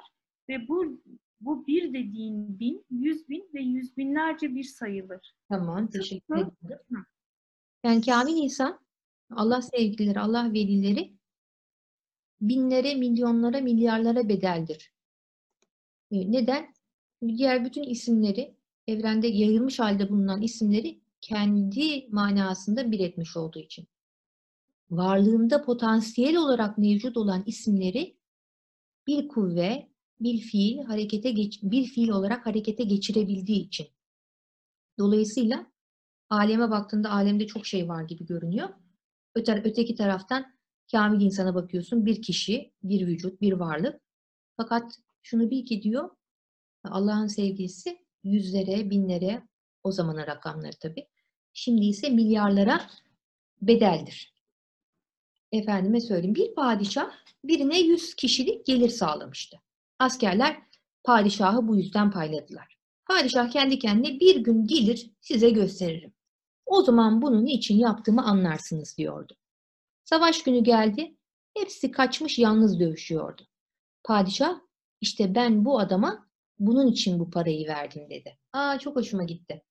ve 0.48 0.68
bu 0.68 1.02
bu 1.40 1.66
bir 1.66 1.94
dediğin 1.94 2.58
bin, 2.58 2.86
yüz 2.90 3.28
bin 3.28 3.50
ve 3.54 3.60
yüz 3.60 3.96
binlerce 3.96 4.54
bir 4.54 4.64
sayılır. 4.64 5.34
Tamam, 5.48 5.88
teşekkür 5.88 6.34
ederim. 6.36 7.06
Yani 7.84 8.00
kamil 8.00 8.36
insan, 8.36 8.80
Allah 9.30 9.62
sevgilileri, 9.62 10.20
Allah 10.20 10.52
velileri 10.52 11.16
binlere, 12.40 12.94
milyonlara, 12.94 13.60
milyarlara 13.60 14.28
bedeldir. 14.28 14.92
E, 16.10 16.32
Neden? 16.32 16.74
Diğer 17.28 17.64
bütün 17.64 17.82
isimleri, 17.82 18.56
evrende 18.86 19.26
yayılmış 19.26 19.78
halde 19.78 20.10
bulunan 20.10 20.42
isimleri 20.42 21.00
kendi 21.20 22.08
manasında 22.10 22.90
bir 22.90 23.00
etmiş 23.00 23.36
olduğu 23.36 23.58
için. 23.58 23.88
Varlığında 24.90 25.62
potansiyel 25.62 26.36
olarak 26.36 26.78
mevcut 26.78 27.16
olan 27.16 27.42
isimleri 27.46 28.16
bir 29.06 29.28
kuvve, 29.28 29.88
bir 30.20 30.38
fiil 30.38 30.78
harekete 30.82 31.30
geç, 31.30 31.62
bir 31.62 31.84
fiil 31.84 32.08
olarak 32.08 32.46
harekete 32.46 32.84
geçirebildiği 32.84 33.66
için. 33.66 33.86
Dolayısıyla 34.98 35.66
aleme 36.30 36.70
baktığında 36.70 37.10
alemde 37.10 37.46
çok 37.46 37.66
şey 37.66 37.88
var 37.88 38.02
gibi 38.02 38.26
görünüyor. 38.26 38.68
Öte, 39.34 39.62
öteki 39.64 39.94
taraftan 39.94 40.56
kamil 40.90 41.20
insana 41.20 41.54
bakıyorsun. 41.54 42.06
Bir 42.06 42.22
kişi, 42.22 42.72
bir 42.82 43.06
vücut, 43.06 43.40
bir 43.40 43.52
varlık. 43.52 44.00
Fakat 44.56 44.98
şunu 45.22 45.50
bil 45.50 45.66
ki 45.66 45.82
diyor 45.82 46.10
Allah'ın 46.84 47.26
sevgisi 47.26 47.98
yüzlere, 48.24 48.90
binlere, 48.90 49.42
o 49.82 49.92
zamanın 49.92 50.26
rakamları 50.26 50.76
tabii. 50.80 51.08
Şimdi 51.52 51.86
ise 51.86 52.10
milyarlara 52.10 52.90
bedeldir. 53.62 54.34
Efendime 55.52 56.00
söyleyeyim. 56.00 56.34
Bir 56.34 56.54
padişah 56.54 57.10
birine 57.44 57.80
100 57.80 58.14
kişilik 58.14 58.66
gelir 58.66 58.88
sağlamıştı. 58.88 59.56
Askerler 59.98 60.62
padişahı 61.04 61.68
bu 61.68 61.76
yüzden 61.76 62.10
payladılar. 62.10 62.78
Padişah 63.06 63.50
kendi 63.50 63.78
kendine 63.78 64.20
bir 64.20 64.36
gün 64.36 64.66
gelir 64.66 65.10
size 65.20 65.50
gösteririm. 65.50 66.14
O 66.66 66.82
zaman 66.82 67.22
bunu 67.22 67.44
niçin 67.44 67.78
yaptığımı 67.78 68.24
anlarsınız 68.24 68.98
diyordu. 68.98 69.36
Savaş 70.04 70.42
günü 70.42 70.64
geldi. 70.64 71.16
Hepsi 71.56 71.90
kaçmış 71.90 72.38
yalnız 72.38 72.80
dövüşüyordu. 72.80 73.42
Padişah 74.04 74.60
işte 75.00 75.34
ben 75.34 75.64
bu 75.64 75.78
adama 75.78 76.28
bunun 76.58 76.86
için 76.86 77.18
bu 77.18 77.30
parayı 77.30 77.68
verdim 77.68 78.10
dedi. 78.10 78.38
Aa 78.52 78.78
çok 78.78 78.96
hoşuma 78.96 79.24
gitti. 79.24 79.62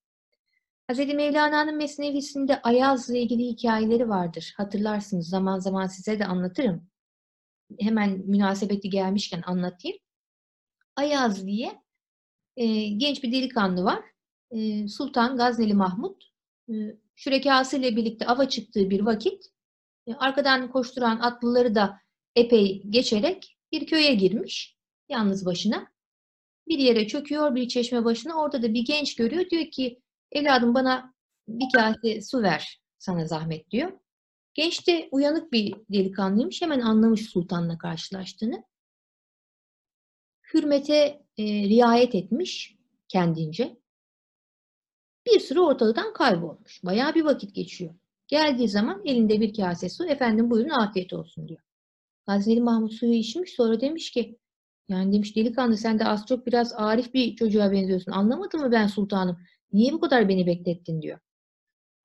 Hz. 0.92 0.98
Mevlana'nın 1.00 1.78
Mesnevisinde 1.78 2.62
Ayaz'la 2.62 3.18
ilgili 3.18 3.44
hikayeleri 3.44 4.10
vardır. 4.10 4.54
Hatırlarsınız 4.58 5.30
zaman 5.30 5.60
zaman 5.60 5.88
size 5.88 6.20
de 6.20 6.26
anlatırım. 6.26 6.90
Hemen 7.80 8.10
münasebeti 8.26 8.90
gelmişken 8.90 9.42
anlatayım. 9.46 9.98
Ayaz 10.96 11.48
diye 11.48 11.82
e, 12.58 12.88
genç 12.88 13.24
bir 13.24 13.32
delikanlı 13.32 13.84
var. 13.84 14.04
E, 14.52 14.88
Sultan 14.88 15.38
Gazneli 15.38 15.74
Mahmut 15.74 16.24
e, 16.70 16.74
şürekasıyla 17.16 17.96
birlikte 17.96 18.28
ava 18.28 18.50
çıktığı 18.50 18.90
bir 18.90 19.00
vakit 19.00 19.46
e, 20.08 20.14
arkadan 20.14 20.72
koşturan 20.72 21.20
atlıları 21.20 21.76
da 21.76 22.00
epey 22.36 22.84
geçerek 22.90 23.58
bir 23.72 23.88
köye 23.88 24.16
girmiş. 24.16 24.76
Yalnız 25.10 25.46
başına. 25.46 25.88
Bir 26.68 26.80
yere 26.80 27.08
çöküyor 27.08 27.56
bir 27.56 27.68
çeşme 27.68 28.06
başına. 28.06 28.42
Orada 28.42 28.64
da 28.64 28.74
bir 28.74 28.86
genç 28.86 29.16
görüyor. 29.16 29.50
Diyor 29.50 29.72
ki 29.72 30.02
evladım 30.32 30.74
bana 30.74 31.14
bir 31.48 31.68
kase 31.74 32.22
su 32.22 32.42
ver 32.42 32.80
sana 32.98 33.26
zahmet 33.26 33.72
diyor. 33.72 34.00
Genç 34.54 34.88
de 34.88 35.10
uyanık 35.12 35.52
bir 35.52 35.76
delikanlıymış. 35.90 36.62
Hemen 36.62 36.80
anlamış 36.80 37.30
sultanla 37.30 37.78
karşılaştığını. 37.78 38.64
Hürmete 40.56 41.26
e, 41.38 41.44
riayet 41.44 42.16
etmiş 42.16 42.76
kendince. 43.08 43.78
Bir 45.26 45.40
süre 45.40 45.60
ortalıktan 45.60 46.14
kaybolmuş. 46.14 46.84
Bayağı 46.84 47.16
bir 47.16 47.26
vakit 47.26 47.56
geçiyor. 47.56 47.96
Geldiği 48.28 48.70
zaman 48.70 49.02
elinde 49.06 49.42
bir 49.42 49.54
kase 49.54 49.90
su. 49.90 50.06
Efendim 50.06 50.52
buyurun 50.52 50.70
afiyet 50.70 51.14
olsun 51.14 51.48
diyor. 51.48 51.60
Gazneli 52.28 52.62
Mahmut 52.62 52.94
suyu 52.94 53.14
içmiş. 53.14 53.54
Sonra 53.54 53.82
demiş 53.82 54.12
ki 54.12 54.40
yani 54.90 55.14
demiş 55.14 55.36
delikanlı 55.36 55.78
sen 55.78 56.00
de 56.00 56.06
az 56.06 56.26
çok 56.26 56.48
biraz 56.48 56.74
arif 56.74 57.14
bir 57.14 57.36
çocuğa 57.36 57.72
benziyorsun. 57.72 58.12
Anlamadın 58.12 58.62
mı 58.62 58.72
ben 58.72 58.88
sultanım? 58.88 59.38
Niye 59.74 59.94
bu 59.94 60.00
kadar 60.00 60.30
beni 60.30 60.46
beklettin 60.48 61.02
diyor. 61.02 61.20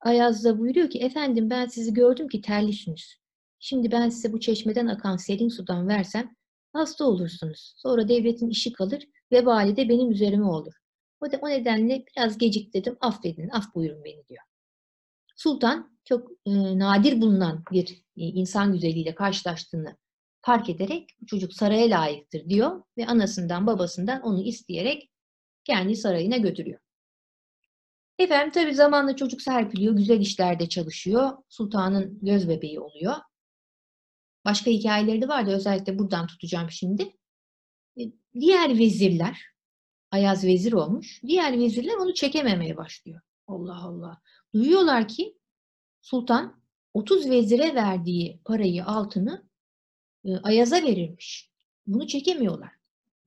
Ayaz 0.01 0.45
da 0.45 0.59
buyuruyor 0.59 0.91
ki 0.91 0.99
efendim 0.99 1.51
ben 1.51 1.67
sizi 1.67 1.95
gördüm 1.95 2.29
ki 2.29 2.41
terlisiniz. 2.43 3.15
Şimdi 3.59 3.93
ben 3.93 4.09
size 4.09 4.33
bu 4.33 4.41
çeşmeden 4.41 4.87
akan 4.87 5.17
serin 5.17 5.49
sudan 5.49 5.89
versem 5.89 6.37
hasta 6.73 7.05
olursunuz. 7.05 7.75
Sonra 7.77 8.09
devletin 8.09 8.51
işi 8.51 8.73
kalır 8.73 9.05
vebali 9.33 9.77
de 9.77 9.89
benim 9.89 10.11
üzerime 10.11 10.47
olur. 10.47 10.75
O, 11.21 11.33
da, 11.33 11.39
o 11.43 11.49
nedenle 11.49 12.05
biraz 12.17 12.39
geciktirdim 12.39 12.97
affedin 13.01 13.49
af 13.49 13.75
buyurun 13.75 14.05
beni 14.05 14.27
diyor. 14.29 14.43
Sultan 15.37 15.99
çok 16.05 16.31
e, 16.47 16.79
nadir 16.79 17.21
bulunan 17.21 17.65
bir 17.73 17.91
e, 18.17 18.23
insan 18.23 18.73
güzeliyle 18.73 19.15
karşılaştığını 19.15 19.97
fark 20.43 20.71
ederek 20.71 21.11
çocuk 21.27 21.53
saraya 21.53 21.91
layıktır 21.91 22.49
diyor 22.49 22.83
ve 22.99 23.07
anasından 23.07 23.67
babasından 23.67 24.23
onu 24.23 24.43
isteyerek 24.43 25.11
kendi 25.65 25.97
sarayına 25.97 26.37
götürüyor. 26.37 26.81
Efendim 28.19 28.53
tabii 28.53 28.75
zamanla 28.75 29.17
çocuk 29.17 29.43
serpiliyor, 29.43 29.97
güzel 29.97 30.21
işlerde 30.21 30.69
çalışıyor. 30.69 31.31
Sultanın 31.49 32.19
göz 32.23 32.49
bebeği 32.49 32.81
oluyor. 32.81 33.15
Başka 34.45 34.71
hikayeleri 34.71 35.23
de 35.23 35.29
vardı. 35.29 35.51
Özellikle 35.51 35.99
buradan 35.99 36.27
tutacağım 36.27 36.71
şimdi. 36.71 37.17
E, 38.01 38.03
Diğer 38.35 38.79
vezirler, 38.79 39.51
Ayaz 40.11 40.45
vezir 40.45 40.73
olmuş. 40.73 41.23
Diğer 41.27 41.59
vezirler 41.59 41.95
onu 41.95 42.15
çekememeye 42.15 42.77
başlıyor. 42.77 43.21
Allah 43.47 43.85
Allah. 43.85 44.21
Duyuyorlar 44.55 45.09
ki 45.09 45.39
sultan 46.01 46.63
30 46.95 47.31
vezire 47.31 47.75
verdiği 47.75 48.41
parayı, 48.45 48.85
altını 48.85 49.49
e, 50.25 50.37
Ayaz'a 50.37 50.83
verirmiş. 50.83 51.51
Bunu 51.87 52.07
çekemiyorlar. 52.07 52.71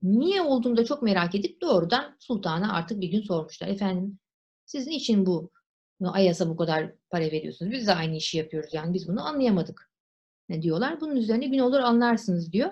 Niye 0.02 0.42
olduğunu 0.42 0.78
da 0.78 0.86
çok 0.86 1.02
merak 1.02 1.36
edip 1.36 1.62
doğrudan 1.62 2.18
sultana 2.20 2.74
artık 2.74 3.02
bir 3.02 3.08
gün 3.08 3.22
sormuşlar. 3.22 3.68
Efendim 3.68 4.20
siz 4.66 4.88
niçin 4.88 5.26
bu 5.26 5.52
Ayaz'a 6.04 6.50
bu 6.50 6.58
kadar 6.58 6.92
para 7.10 7.24
veriyorsunuz? 7.26 7.72
Biz 7.72 7.88
de 7.88 7.94
aynı 7.94 8.16
işi 8.16 8.38
yapıyoruz 8.38 8.74
yani 8.74 8.94
biz 8.94 9.08
bunu 9.08 9.28
anlayamadık. 9.28 9.93
Ne 10.50 10.62
diyorlar? 10.62 11.02
Bunun 11.02 11.16
üzerine 11.16 11.48
gün 11.48 11.60
olur 11.60 11.80
anlarsınız 11.80 12.54
diyor. 12.54 12.72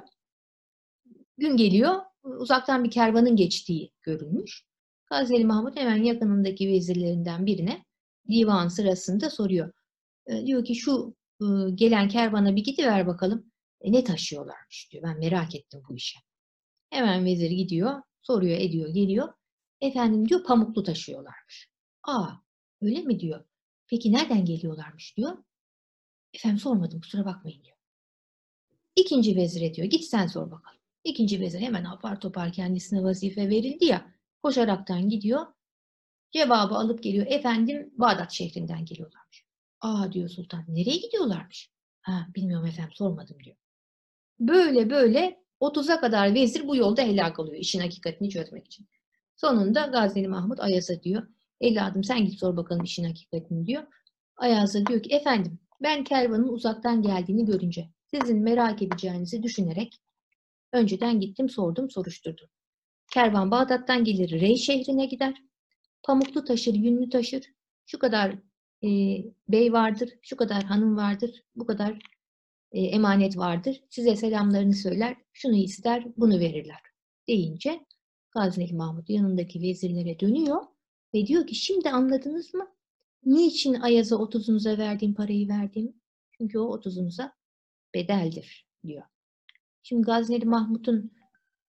Gün 1.37 1.57
geliyor 1.57 2.01
uzaktan 2.23 2.83
bir 2.83 2.91
kervanın 2.91 3.35
geçtiği 3.35 3.91
görülmüş. 4.01 4.65
Gazeli 5.09 5.45
Mahmut 5.45 5.75
hemen 5.77 6.03
yakınındaki 6.03 6.67
vezirlerinden 6.67 7.45
birine 7.45 7.85
divan 8.29 8.67
sırasında 8.67 9.29
soruyor. 9.29 9.71
E, 10.27 10.45
diyor 10.45 10.65
ki 10.65 10.75
şu 10.75 11.15
e, 11.41 11.45
gelen 11.75 12.09
kervana 12.09 12.55
bir 12.55 12.63
gidiver 12.63 13.07
bakalım. 13.07 13.51
E, 13.81 13.91
ne 13.91 14.03
taşıyorlarmış 14.03 14.89
diyor. 14.91 15.03
Ben 15.03 15.19
merak 15.19 15.55
ettim 15.55 15.81
bu 15.89 15.95
işe. 15.95 16.19
Hemen 16.89 17.25
vezir 17.25 17.51
gidiyor, 17.51 18.01
soruyor, 18.21 18.57
ediyor, 18.59 18.89
geliyor. 18.89 19.33
Efendim 19.81 20.29
diyor 20.29 20.43
pamuklu 20.43 20.83
taşıyorlarmış. 20.83 21.69
Aa 22.03 22.29
öyle 22.81 23.01
mi 23.01 23.19
diyor. 23.19 23.45
Peki 23.87 24.13
nereden 24.13 24.45
geliyorlarmış 24.45 25.17
diyor. 25.17 25.37
Efendim 26.33 26.59
sormadım 26.59 27.01
kusura 27.01 27.25
bakmayın 27.25 27.63
diyor. 27.63 27.77
İkinci 28.95 29.35
vezire 29.35 29.73
diyor 29.73 29.87
git 29.87 30.03
sen 30.03 30.27
sor 30.27 30.51
bakalım. 30.51 30.79
İkinci 31.03 31.39
vezir 31.39 31.59
hemen 31.59 31.83
apar 31.83 32.19
topar 32.19 32.53
kendisine 32.53 33.03
vazife 33.03 33.49
verildi 33.49 33.85
ya 33.85 34.11
koşaraktan 34.43 35.09
gidiyor. 35.09 35.45
Cevabı 36.31 36.75
alıp 36.75 37.03
geliyor. 37.03 37.25
Efendim 37.29 37.93
Bağdat 37.97 38.31
şehrinden 38.31 38.85
geliyorlarmış. 38.85 39.45
Aa 39.81 40.11
diyor 40.13 40.29
sultan 40.29 40.65
nereye 40.67 40.97
gidiyorlarmış? 40.97 41.71
Ha 42.01 42.27
bilmiyorum 42.35 42.67
efendim 42.67 42.93
sormadım 42.93 43.43
diyor. 43.43 43.55
Böyle 44.39 44.89
böyle 44.89 45.43
30'a 45.61 45.99
kadar 45.99 46.33
vezir 46.33 46.67
bu 46.67 46.75
yolda 46.75 47.01
helak 47.01 47.39
oluyor 47.39 47.57
işin 47.57 47.79
hakikatini 47.79 48.29
çözmek 48.29 48.65
için. 48.65 48.87
Sonunda 49.35 49.85
Gazneli 49.85 50.27
Mahmut 50.27 50.59
Ayaz'a 50.59 51.03
diyor. 51.03 51.27
Evladım 51.61 52.03
sen 52.03 52.25
git 52.25 52.39
sor 52.39 52.57
bakalım 52.57 52.83
işin 52.83 53.03
hakikatini 53.03 53.65
diyor. 53.65 53.83
Ayaz 54.35 54.73
da 54.73 54.85
diyor 54.85 55.03
ki 55.03 55.15
efendim 55.15 55.59
ben 55.81 56.03
kervanın 56.03 56.47
uzaktan 56.47 57.01
geldiğini 57.01 57.45
görünce 57.45 57.89
sizin 58.05 58.43
merak 58.43 58.81
edeceğinizi 58.81 59.43
düşünerek 59.43 60.01
önceden 60.73 61.19
gittim 61.19 61.49
sordum 61.49 61.89
soruşturdum. 61.89 62.47
Kervan 63.13 63.51
Bağdat'tan 63.51 64.03
gelir 64.03 64.41
Rey 64.41 64.57
şehrine 64.57 65.05
gider. 65.05 65.43
Pamuklu 66.03 66.43
taşır, 66.43 66.73
yünlü 66.73 67.09
taşır. 67.09 67.45
Şu 67.85 67.99
kadar 67.99 68.31
e, 68.83 68.89
bey 69.47 69.73
vardır, 69.73 70.09
şu 70.21 70.37
kadar 70.37 70.63
hanım 70.63 70.97
vardır, 70.97 71.43
bu 71.55 71.65
kadar 71.65 71.99
e, 72.71 72.81
emanet 72.81 73.37
vardır. 73.37 73.83
Size 73.89 74.15
selamlarını 74.15 74.73
söyler, 74.73 75.17
şunu 75.33 75.55
ister, 75.55 76.05
bunu 76.17 76.39
verirler 76.39 76.81
deyince 77.27 77.85
Gazneli 78.31 78.73
Mahmut 78.73 79.09
yanındaki 79.09 79.61
vezirlere 79.61 80.19
dönüyor 80.19 80.61
ve 81.13 81.25
diyor 81.25 81.47
ki 81.47 81.55
şimdi 81.55 81.89
anladınız 81.89 82.53
mı? 82.53 82.67
Niçin 83.25 83.73
Ayaz'a 83.73 84.15
otuzunuza 84.15 84.77
verdiğim 84.77 85.13
parayı 85.13 85.47
verdiğimi? 85.47 85.93
Çünkü 86.37 86.59
o 86.59 86.63
otuzunuza 86.63 87.33
bedeldir 87.93 88.67
diyor. 88.85 89.03
Şimdi 89.83 90.01
Gazneli 90.01 90.45
Mahmut'un 90.45 91.11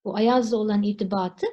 bu 0.05 0.17
Ayaz'la 0.17 0.57
olan 0.57 0.83
irtibatı 0.83 1.47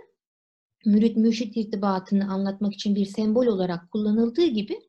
mürit 0.85 1.17
mürşit 1.17 1.57
irtibatını 1.57 2.31
anlatmak 2.31 2.73
için 2.73 2.95
bir 2.95 3.05
sembol 3.05 3.45
olarak 3.45 3.91
kullanıldığı 3.91 4.45
gibi 4.45 4.79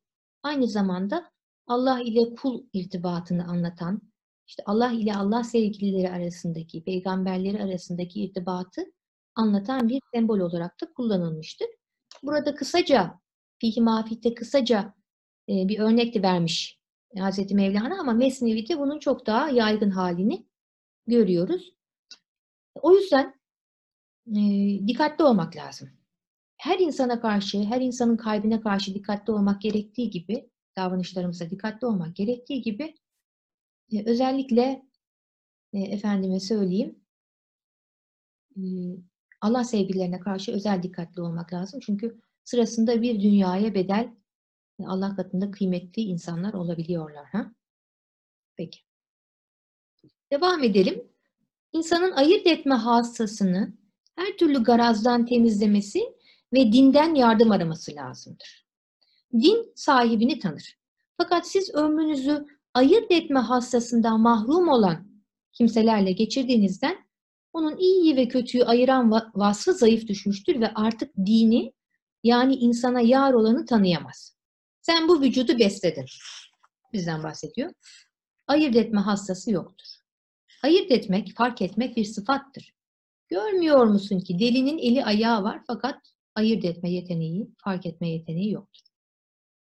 aynı 0.43 0.69
zamanda 0.69 1.31
Allah 1.67 2.00
ile 2.00 2.35
kul 2.35 2.64
irtibatını 2.73 3.45
anlatan, 3.45 4.02
işte 4.47 4.62
Allah 4.67 4.93
ile 4.93 5.14
Allah 5.14 5.45
sevgilileri 5.45 6.11
arasındaki, 6.11 6.85
peygamberleri 6.85 7.62
arasındaki 7.62 8.25
irtibatı 8.25 8.83
anlatan 9.35 9.88
bir 9.88 10.00
sembol 10.14 10.38
olarak 10.38 10.81
da 10.81 10.93
kullanılmıştır. 10.93 11.69
Burada 12.23 12.55
kısaca, 12.55 13.21
Fihi 13.59 13.81
Mafit'te 13.81 14.35
kısaca 14.35 14.95
bir 15.50 15.78
örnek 15.78 16.14
de 16.14 16.23
vermiş 16.23 16.80
Hazreti 17.19 17.54
Mevlana 17.54 18.00
ama 18.00 18.12
Mesnevi'de 18.12 18.78
bunun 18.78 18.99
çok 18.99 19.26
daha 19.26 19.50
yaygın 19.50 19.90
halini 19.90 20.47
görüyoruz. 21.07 21.75
O 22.75 22.95
yüzden 22.95 23.35
e, 24.26 24.40
dikkatli 24.87 25.25
olmak 25.25 25.57
lazım. 25.57 25.90
Her 26.57 26.78
insana 26.78 27.21
karşı, 27.21 27.62
her 27.62 27.80
insanın 27.80 28.16
kalbine 28.16 28.61
karşı 28.61 28.95
dikkatli 28.95 29.33
olmak 29.33 29.62
gerektiği 29.62 30.11
gibi, 30.11 30.50
davranışlarımıza 30.76 31.50
dikkatli 31.50 31.87
olmak 31.87 32.16
gerektiği 32.16 32.62
gibi 32.62 32.95
e, 33.92 34.11
özellikle 34.11 34.83
e, 35.73 35.80
efendime 35.80 36.40
söyleyeyim 36.40 37.00
e, 38.57 38.62
Allah 39.40 39.64
sevgilerine 39.64 40.21
karşı 40.21 40.52
özel 40.52 40.83
dikkatli 40.83 41.23
olmak 41.23 41.52
lazım. 41.52 41.80
Çünkü 41.80 42.21
sırasında 42.45 43.02
bir 43.02 43.21
dünyaya 43.21 43.75
bedel 43.75 44.19
Allah 44.88 45.16
katında 45.16 45.50
kıymetli 45.50 46.02
insanlar 46.02 46.52
olabiliyorlar. 46.52 47.26
Ha? 47.32 47.52
Peki. 48.56 48.80
Devam 50.32 50.62
edelim. 50.62 51.08
İnsanın 51.72 52.12
ayırt 52.12 52.46
etme 52.46 52.75
hastasını 52.75 53.72
her 54.16 54.37
türlü 54.37 54.62
garazdan 54.62 55.26
temizlemesi 55.26 56.00
ve 56.52 56.72
dinden 56.72 57.14
yardım 57.14 57.50
araması 57.50 57.94
lazımdır. 57.94 58.66
Din 59.32 59.72
sahibini 59.76 60.38
tanır. 60.38 60.78
Fakat 61.16 61.49
siz 61.49 61.75
ömrünüzü 61.75 62.46
ayırt 62.75 63.12
etme 63.12 63.40
hastasından 63.40 64.20
mahrum 64.20 64.68
olan 64.68 65.10
kimselerle 65.52 66.12
geçirdiğinizden 66.12 66.96
onun 67.52 67.76
iyiyi 67.76 68.16
ve 68.16 68.28
kötüyü 68.28 68.64
ayıran 68.64 69.10
vasfı 69.34 69.72
zayıf 69.72 70.08
düşmüştür 70.08 70.60
ve 70.60 70.75
artık 70.75 71.16
dini 71.16 71.72
yani 72.25 72.54
insana 72.54 73.00
yar 73.00 73.32
olanı 73.32 73.66
tanıyamaz. 73.66 74.39
Sen 74.82 75.08
bu 75.08 75.20
vücudu 75.20 75.58
besledin. 75.58 76.06
Bizden 76.92 77.22
bahsediyor. 77.22 77.70
Ayırt 78.46 78.76
etme 78.76 79.00
hastası 79.00 79.50
yoktur. 79.50 79.87
Ayırt 80.62 80.90
etmek, 80.90 81.37
fark 81.37 81.62
etmek 81.62 81.96
bir 81.96 82.04
sıfattır. 82.04 82.75
Görmüyor 83.28 83.84
musun 83.84 84.20
ki 84.20 84.38
delinin 84.38 84.78
eli 84.78 85.04
ayağı 85.04 85.42
var 85.42 85.62
fakat 85.66 85.96
ayırt 86.34 86.64
etme 86.64 86.90
yeteneği, 86.90 87.50
fark 87.64 87.87
etme 87.87 88.08
yeteneği 88.08 88.52
yoktur. 88.52 88.82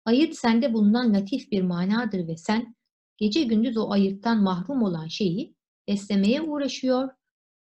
Ayırt 0.05 0.35
sende 0.35 0.73
bulunan 0.73 1.13
latif 1.13 1.51
bir 1.51 1.61
manadır 1.61 2.27
ve 2.27 2.37
sen 2.37 2.75
gece 3.17 3.43
gündüz 3.43 3.77
o 3.77 3.91
ayırttan 3.91 4.43
mahrum 4.43 4.83
olan 4.83 5.07
şeyi 5.07 5.55
beslemeye 5.87 6.41
uğraşıyor 6.41 7.09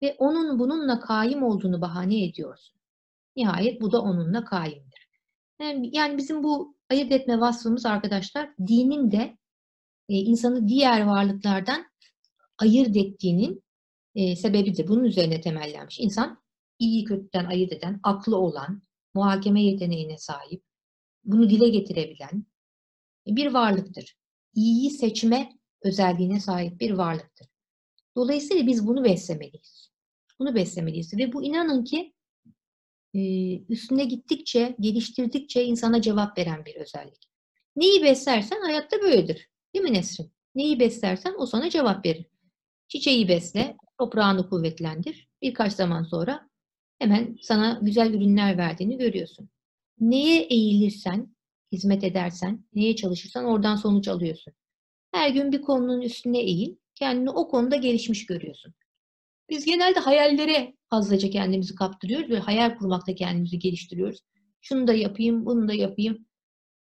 ve 0.02 0.16
onun 0.18 0.58
bununla 0.58 1.00
kaim 1.00 1.42
olduğunu 1.42 1.80
bahane 1.80 2.24
ediyorsun. 2.24 2.76
Nihayet 3.36 3.80
bu 3.80 3.92
da 3.92 4.02
onunla 4.02 4.44
kaimdir. 4.44 4.87
Yani, 5.60 6.18
bizim 6.18 6.42
bu 6.42 6.76
ayırt 6.90 7.12
etme 7.12 7.40
vasfımız 7.40 7.86
arkadaşlar 7.86 8.50
dinin 8.66 9.10
de 9.10 9.38
e, 10.08 10.14
insanı 10.14 10.68
diğer 10.68 11.02
varlıklardan 11.02 11.86
ayırt 12.58 12.96
ettiğinin 12.96 13.62
e, 14.14 14.36
sebebidir. 14.36 14.88
Bunun 14.88 15.04
üzerine 15.04 15.40
temellenmiş. 15.40 16.00
İnsan 16.00 16.42
iyi 16.78 17.04
kötüden 17.04 17.44
ayırt 17.44 17.72
eden, 17.72 18.00
aklı 18.02 18.36
olan, 18.36 18.82
muhakeme 19.14 19.62
yeteneğine 19.62 20.18
sahip, 20.18 20.62
bunu 21.24 21.50
dile 21.50 21.68
getirebilen 21.68 22.46
bir 23.26 23.46
varlıktır. 23.46 24.16
İyiyi 24.54 24.90
seçme 24.90 25.52
özelliğine 25.82 26.40
sahip 26.40 26.80
bir 26.80 26.90
varlıktır. 26.90 27.46
Dolayısıyla 28.16 28.66
biz 28.66 28.86
bunu 28.86 29.04
beslemeliyiz. 29.04 29.90
Bunu 30.38 30.54
beslemeliyiz. 30.54 31.14
Ve 31.14 31.32
bu 31.32 31.44
inanın 31.44 31.84
ki 31.84 32.14
üstüne 33.68 34.04
gittikçe, 34.04 34.76
geliştirdikçe 34.80 35.64
insana 35.64 36.02
cevap 36.02 36.38
veren 36.38 36.64
bir 36.64 36.74
özellik. 36.74 37.28
Neyi 37.76 38.02
beslersen 38.02 38.60
hayatta 38.60 39.02
böyledir. 39.02 39.48
Değil 39.74 39.82
mi 39.82 39.92
Nesrin? 39.92 40.32
Neyi 40.54 40.80
beslersen 40.80 41.34
o 41.38 41.46
sana 41.46 41.70
cevap 41.70 42.06
verir. 42.06 42.26
Çiçeği 42.88 43.28
besle, 43.28 43.76
toprağını 43.98 44.48
kuvvetlendir. 44.48 45.28
Birkaç 45.42 45.72
zaman 45.72 46.02
sonra 46.02 46.48
hemen 46.98 47.36
sana 47.42 47.78
güzel 47.82 48.14
ürünler 48.14 48.58
verdiğini 48.58 48.98
görüyorsun. 48.98 49.48
Neye 50.00 50.42
eğilirsen, 50.42 51.34
hizmet 51.72 52.04
edersen, 52.04 52.64
neye 52.74 52.96
çalışırsan 52.96 53.44
oradan 53.44 53.76
sonuç 53.76 54.08
alıyorsun. 54.08 54.52
Her 55.12 55.30
gün 55.30 55.52
bir 55.52 55.62
konunun 55.62 56.00
üstüne 56.00 56.40
eğil, 56.40 56.76
kendini 56.94 57.30
o 57.30 57.48
konuda 57.48 57.76
gelişmiş 57.76 58.26
görüyorsun. 58.26 58.74
Biz 59.50 59.64
genelde 59.64 60.00
hayallere 60.00 60.74
fazlaca 60.90 61.30
kendimizi 61.30 61.74
kaptırıyoruz 61.74 62.30
ve 62.30 62.38
hayal 62.38 62.78
kurmakta 62.78 63.14
kendimizi 63.14 63.58
geliştiriyoruz. 63.58 64.20
Şunu 64.60 64.86
da 64.86 64.94
yapayım, 64.94 65.46
bunu 65.46 65.68
da 65.68 65.74
yapayım. 65.74 66.26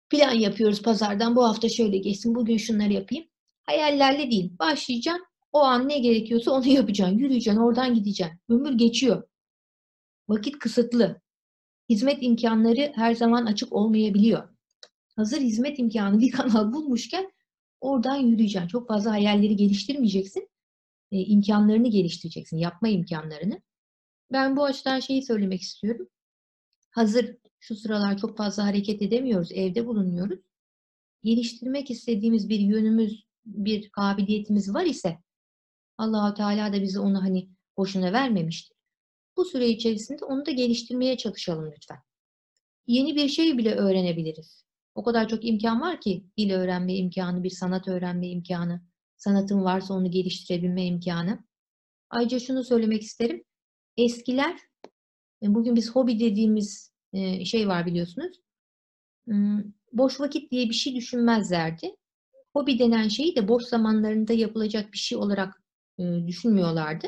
Plan 0.09 0.31
yapıyoruz 0.31 0.81
pazardan. 0.81 1.35
Bu 1.35 1.43
hafta 1.43 1.69
şöyle 1.69 1.97
geçsin, 1.97 2.35
bugün 2.35 2.57
şunları 2.57 2.93
yapayım. 2.93 3.25
Hayallerle 3.63 4.31
değil. 4.31 4.51
Başlayacaksın. 4.59 5.25
O 5.51 5.59
an 5.59 5.89
ne 5.89 5.99
gerekiyorsa 5.99 6.51
onu 6.51 6.67
yapacaksın. 6.73 7.17
Yürüyeceksin, 7.17 7.61
oradan 7.61 7.95
gideceksin. 7.95 8.39
Ömür 8.49 8.73
geçiyor. 8.73 9.23
Vakit 10.29 10.59
kısıtlı. 10.59 11.21
Hizmet 11.89 12.17
imkanları 12.21 12.91
her 12.95 13.15
zaman 13.15 13.45
açık 13.45 13.73
olmayabiliyor. 13.73 14.49
Hazır 15.15 15.41
hizmet 15.41 15.79
imkanı 15.79 16.19
bir 16.19 16.31
kanal 16.31 16.73
bulmuşken 16.73 17.31
oradan 17.81 18.15
yürüyeceksin. 18.15 18.67
Çok 18.67 18.87
fazla 18.87 19.11
hayalleri 19.11 19.55
geliştirmeyeceksin 19.55 20.47
e, 21.11 21.17
imkanlarını 21.17 21.87
geliştireceksin, 21.87 22.57
yapma 22.57 22.87
imkanlarını. 22.87 23.61
Ben 24.31 24.57
bu 24.57 24.65
açıdan 24.65 24.99
şeyi 24.99 25.23
söylemek 25.23 25.61
istiyorum. 25.61 26.07
Hazır 26.91 27.37
şu 27.59 27.75
sıralar 27.75 28.17
çok 28.17 28.37
fazla 28.37 28.65
hareket 28.65 29.01
edemiyoruz, 29.01 29.51
evde 29.51 29.87
bulunuyoruz. 29.87 30.39
Geliştirmek 31.23 31.91
istediğimiz 31.91 32.49
bir 32.49 32.59
yönümüz, 32.59 33.25
bir 33.45 33.89
kabiliyetimiz 33.89 34.73
var 34.73 34.85
ise 34.85 35.17
Allahu 35.97 36.33
Teala 36.33 36.73
da 36.73 36.81
bize 36.81 36.99
onu 36.99 37.23
hani 37.23 37.49
boşuna 37.77 38.13
vermemiştir. 38.13 38.77
Bu 39.37 39.45
süre 39.45 39.69
içerisinde 39.69 40.25
onu 40.25 40.45
da 40.45 40.51
geliştirmeye 40.51 41.17
çalışalım 41.17 41.71
lütfen. 41.75 41.99
Yeni 42.87 43.15
bir 43.15 43.29
şey 43.29 43.57
bile 43.57 43.75
öğrenebiliriz. 43.75 44.65
O 44.95 45.03
kadar 45.03 45.27
çok 45.27 45.45
imkan 45.45 45.81
var 45.81 46.01
ki 46.01 46.25
dil 46.37 46.51
öğrenme 46.51 46.95
imkanı, 46.95 47.43
bir 47.43 47.49
sanat 47.49 47.87
öğrenme 47.87 48.27
imkanı, 48.27 48.81
sanatın 49.21 49.63
varsa 49.63 49.93
onu 49.93 50.11
geliştirebilme 50.11 50.85
imkanı. 50.85 51.43
Ayrıca 52.09 52.39
şunu 52.39 52.63
söylemek 52.63 53.01
isterim. 53.01 53.43
Eskiler, 53.97 54.57
e, 55.43 55.53
bugün 55.53 55.75
biz 55.75 55.91
hobi 55.91 56.19
dediğimiz 56.19 56.91
e, 57.13 57.45
şey 57.45 57.67
var 57.67 57.85
biliyorsunuz. 57.85 58.41
Hmm, 59.25 59.63
boş 59.93 60.19
vakit 60.19 60.51
diye 60.51 60.69
bir 60.69 60.73
şey 60.73 60.95
düşünmezlerdi. 60.95 61.95
Hobi 62.53 62.79
denen 62.79 63.07
şeyi 63.07 63.35
de 63.35 63.47
boş 63.47 63.63
zamanlarında 63.63 64.33
yapılacak 64.33 64.93
bir 64.93 64.97
şey 64.97 65.17
olarak 65.17 65.63
e, 65.99 66.03
düşünmüyorlardı. 66.27 67.07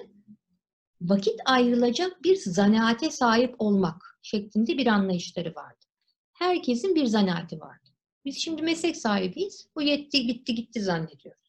Vakit 1.01 1.39
ayrılacak 1.45 2.23
bir 2.23 2.35
zanaate 2.35 3.11
sahip 3.11 3.55
olmak 3.59 4.19
şeklinde 4.21 4.77
bir 4.77 4.87
anlayışları 4.87 5.55
vardı. 5.55 5.85
Herkesin 6.33 6.95
bir 6.95 7.05
zanaati 7.05 7.59
vardı. 7.59 7.89
Biz 8.25 8.37
şimdi 8.37 8.61
meslek 8.61 8.97
sahibiyiz. 8.97 9.67
Bu 9.75 9.81
yetti, 9.81 10.27
bitti, 10.27 10.55
gitti 10.55 10.81
zannediyoruz. 10.81 11.42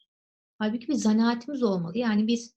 Halbuki 0.58 0.88
bir 0.88 0.94
zanaatimiz 0.94 1.62
olmalı. 1.62 1.98
Yani 1.98 2.26
biz 2.26 2.54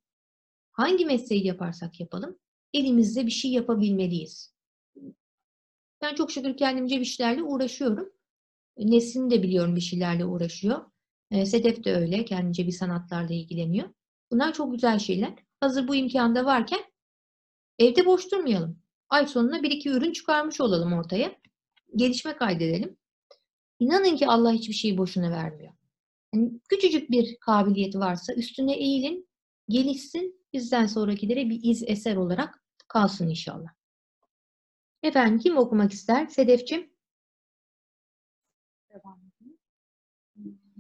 hangi 0.72 1.06
mesleği 1.06 1.48
yaparsak 1.48 2.00
yapalım 2.00 2.40
elimizde 2.74 3.26
bir 3.26 3.32
şey 3.32 3.52
yapabilmeliyiz. 3.52 4.54
Ben 6.02 6.16
çok 6.16 6.32
şükür 6.32 6.58
kendimce 6.58 7.00
bir 7.00 7.06
şeylerle 7.06 7.44
uğraşıyorum. 7.44 8.14
Nesin 8.78 9.30
de 9.30 9.44
biliyorum 9.44 9.76
bir 9.76 9.82
şeylerle 9.82 10.26
uğraşıyor. 10.26 10.86
E, 11.32 11.46
Sedef 11.46 11.84
de 11.84 11.96
öyle. 11.96 12.26
Kendince 12.26 12.68
bir 12.68 12.72
sanatlarla 12.72 13.34
ilgileniyor. 13.34 13.90
Bunlar 14.32 14.54
çok 14.54 14.72
güzel 14.72 15.00
şeyler. 15.00 15.34
Hazır 15.60 15.88
bu 15.88 15.96
imkanda 15.96 16.46
varken 16.46 16.80
evde 17.80 18.06
boş 18.06 18.32
durmayalım. 18.32 18.80
Ay 19.10 19.28
sonuna 19.28 19.64
bir 19.64 19.72
iki 19.72 19.90
ürün 19.90 20.12
çıkarmış 20.12 20.62
olalım 20.62 20.94
ortaya. 20.94 21.36
Gelişme 21.96 22.38
kaydedelim. 22.38 22.98
İnanın 23.80 24.16
ki 24.16 24.28
Allah 24.28 24.52
hiçbir 24.52 24.74
şeyi 24.74 24.98
boşuna 24.98 25.32
vermiyor. 25.32 25.74
Yani 26.34 26.60
küçücük 26.70 27.12
bir 27.12 27.38
kabiliyeti 27.40 28.00
varsa 28.00 28.34
üstüne 28.34 28.74
eğilin, 28.74 29.30
gelişsin, 29.70 30.46
bizden 30.54 30.86
sonrakilere 30.86 31.50
bir 31.50 31.60
iz 31.64 31.84
eser 31.88 32.16
olarak 32.16 32.64
kalsın 32.88 33.30
inşallah. 33.30 33.70
Efendim 35.04 35.40
kim 35.40 35.58
okumak 35.58 35.92
ister? 35.92 36.28
Sedefçim. 36.28 36.90
Devam 38.90 39.28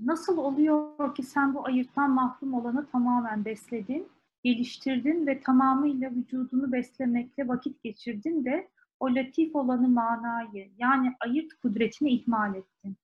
Nasıl 0.05 0.38
oluyor 0.38 1.15
ki 1.15 1.23
sen 1.23 1.53
bu 1.53 1.65
ayırttan 1.65 2.12
mahrum 2.12 2.53
olanı 2.53 2.88
tamamen 2.91 3.45
besledin 3.45 4.07
geliştirdin 4.43 5.27
ve 5.27 5.41
tamamıyla 5.41 6.12
vücudunu 6.12 6.71
beslemekle 6.71 7.47
vakit 7.47 7.83
geçirdin 7.83 8.45
de 8.45 8.69
o 8.99 9.15
latif 9.15 9.55
olanı 9.55 9.88
manayı 9.88 10.71
yani 10.77 11.15
ayırt 11.19 11.53
kudretini 11.53 12.10
ihmal 12.10 12.55
ettin. 12.55 12.97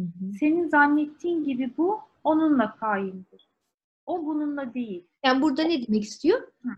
Hı 0.00 0.26
hı. 0.26 0.32
Senin 0.40 0.68
zannettiğin 0.68 1.44
gibi 1.44 1.70
bu 1.76 2.00
onunla 2.24 2.76
kaimdir. 2.76 3.48
O 4.06 4.26
bununla 4.26 4.74
değil. 4.74 5.06
Yani 5.24 5.42
burada 5.42 5.62
ne 5.62 5.86
demek 5.86 6.04
istiyor? 6.04 6.40
Hı. 6.62 6.68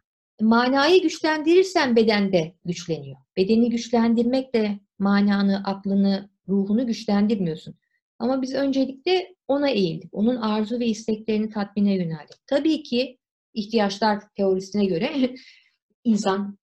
Manayı 0.40 1.02
güçlendirirsen 1.02 1.96
bedende 1.96 2.54
güçleniyor. 2.64 3.16
Bedeni 3.36 3.70
güçlendirmek 3.70 4.54
de 4.54 4.80
mananı, 4.98 5.62
aklını, 5.64 6.30
ruhunu 6.48 6.86
güçlendirmiyorsun. 6.86 7.74
Ama 8.18 8.42
biz 8.42 8.54
öncelikle 8.54 9.34
ona 9.48 9.68
eğildik. 9.68 10.14
Onun 10.14 10.36
arzu 10.36 10.80
ve 10.80 10.86
isteklerini 10.86 11.50
tatmine 11.50 11.94
yöneldik. 11.94 12.46
Tabii 12.46 12.82
ki 12.82 13.18
ihtiyaçlar 13.54 14.22
teorisine 14.34 14.84
göre 14.84 15.34
insan 16.04 16.58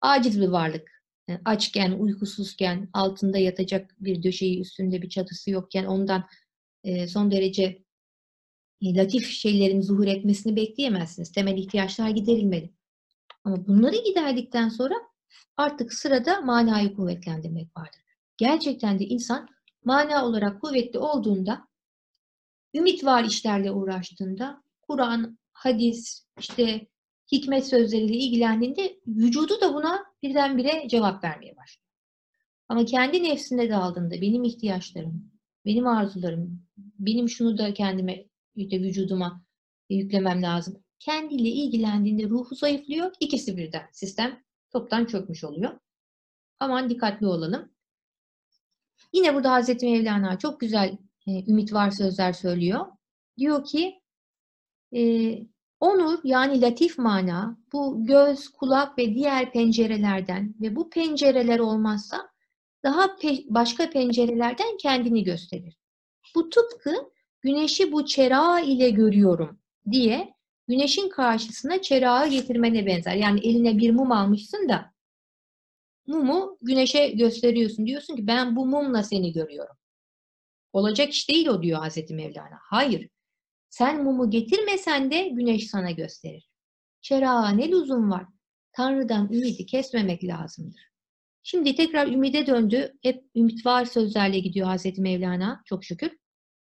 aciz 0.00 0.40
bir 0.40 0.48
varlık. 0.48 0.93
Yani 1.28 1.40
açken, 1.44 1.92
uykusuzken, 1.92 2.88
altında 2.92 3.38
yatacak 3.38 3.96
bir 4.00 4.22
döşeği, 4.22 4.60
üstünde 4.60 5.02
bir 5.02 5.08
çatısı 5.08 5.50
yokken 5.50 5.84
ondan 5.84 6.28
e, 6.84 7.08
son 7.08 7.30
derece 7.30 7.84
e, 8.82 8.94
latif 8.94 9.30
şeylerin 9.30 9.80
zuhur 9.80 10.06
etmesini 10.06 10.56
bekleyemezsiniz. 10.56 11.32
Temel 11.32 11.58
ihtiyaçlar 11.58 12.10
giderilmeli. 12.10 12.74
Ama 13.44 13.66
bunları 13.66 13.96
giderdikten 13.96 14.68
sonra 14.68 14.94
artık 15.56 15.92
sırada 15.92 16.40
manayı 16.40 16.94
kuvvetlendirmek 16.94 17.76
vardır. 17.76 18.00
Gerçekten 18.36 18.98
de 18.98 19.04
insan 19.04 19.48
mana 19.84 20.26
olarak 20.26 20.60
kuvvetli 20.60 20.98
olduğunda, 20.98 21.68
ümit 22.74 23.04
var 23.04 23.24
işlerle 23.24 23.70
uğraştığında, 23.70 24.62
Kur'an, 24.82 25.38
hadis, 25.52 26.26
işte 26.38 26.86
hikmet 27.32 27.66
sözleriyle 27.66 28.14
ilgilendiğinde 28.14 28.98
vücudu 29.06 29.60
da 29.60 29.74
buna 29.74 30.04
birdenbire 30.22 30.88
cevap 30.88 31.24
vermeye 31.24 31.56
başlıyor. 31.56 31.84
Ama 32.68 32.84
kendi 32.84 33.22
nefsine 33.22 33.70
daldığında 33.70 34.20
benim 34.20 34.44
ihtiyaçlarım, 34.44 35.32
benim 35.64 35.86
arzularım, 35.86 36.62
benim 36.76 37.28
şunu 37.28 37.58
da 37.58 37.74
kendime, 37.74 38.24
işte 38.56 38.80
vücuduma 38.82 39.44
yüklemem 39.90 40.42
lazım. 40.42 40.84
Kendiyle 40.98 41.48
ilgilendiğinde 41.48 42.28
ruhu 42.28 42.54
zayıflıyor. 42.54 43.12
İkisi 43.20 43.56
birden. 43.56 43.88
Sistem 43.92 44.44
toptan 44.70 45.04
çökmüş 45.04 45.44
oluyor. 45.44 45.80
Aman 46.60 46.90
dikkatli 46.90 47.26
olalım. 47.26 47.70
Yine 49.12 49.34
burada 49.34 49.52
Hazreti 49.52 49.86
Mevlana 49.86 50.38
çok 50.38 50.60
güzel 50.60 50.98
e, 51.26 51.50
ümit 51.50 51.72
var 51.72 51.90
sözler 51.90 52.32
söylüyor. 52.32 52.86
Diyor 53.38 53.64
ki 53.64 54.00
e, 54.96 55.02
onur 55.84 56.18
yani 56.24 56.60
latif 56.60 56.98
mana 56.98 57.58
bu 57.72 58.06
göz, 58.06 58.48
kulak 58.48 58.98
ve 58.98 59.14
diğer 59.14 59.52
pencerelerden 59.52 60.54
ve 60.60 60.76
bu 60.76 60.90
pencereler 60.90 61.58
olmazsa 61.58 62.28
daha 62.84 63.04
pe- 63.04 63.44
başka 63.48 63.90
pencerelerden 63.90 64.76
kendini 64.76 65.24
gösterir. 65.24 65.76
Bu 66.34 66.50
tıpkı 66.50 66.94
güneşi 67.40 67.92
bu 67.92 68.06
çera 68.06 68.60
ile 68.60 68.90
görüyorum 68.90 69.58
diye 69.90 70.34
güneşin 70.68 71.08
karşısına 71.08 71.82
çerağı 71.82 72.28
getirmene 72.28 72.86
benzer. 72.86 73.14
Yani 73.14 73.40
eline 73.40 73.78
bir 73.78 73.90
mum 73.90 74.12
almışsın 74.12 74.68
da 74.68 74.92
mumu 76.06 76.58
güneşe 76.62 77.08
gösteriyorsun. 77.08 77.86
Diyorsun 77.86 78.16
ki 78.16 78.26
ben 78.26 78.56
bu 78.56 78.66
mumla 78.66 79.02
seni 79.02 79.32
görüyorum. 79.32 79.76
Olacak 80.72 81.10
iş 81.10 81.28
değil 81.28 81.46
o 81.46 81.62
diyor 81.62 81.78
Hazreti 81.80 82.14
Mevlana. 82.14 82.58
Hayır. 82.60 83.08
Sen 83.74 84.04
mumu 84.04 84.30
getirmesen 84.30 85.10
de 85.10 85.28
güneş 85.28 85.70
sana 85.70 85.90
gösterir. 85.90 86.50
Çerağa 87.00 87.48
ne 87.48 87.70
lüzum 87.70 88.10
var? 88.10 88.26
Tanrı'dan 88.72 89.32
ümidi 89.32 89.66
kesmemek 89.66 90.24
lazımdır. 90.24 90.80
Şimdi 91.42 91.74
tekrar 91.74 92.06
ümide 92.06 92.46
döndü. 92.46 92.92
Hep 93.02 93.24
ümit 93.34 93.66
var 93.66 93.84
sözlerle 93.84 94.38
gidiyor 94.38 94.66
Hazreti 94.66 95.00
Mevlana 95.00 95.62
çok 95.64 95.84
şükür. 95.84 96.18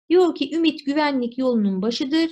Diyor 0.10 0.36
ki 0.36 0.56
ümit 0.56 0.86
güvenlik 0.86 1.38
yolunun 1.38 1.82
başıdır. 1.82 2.32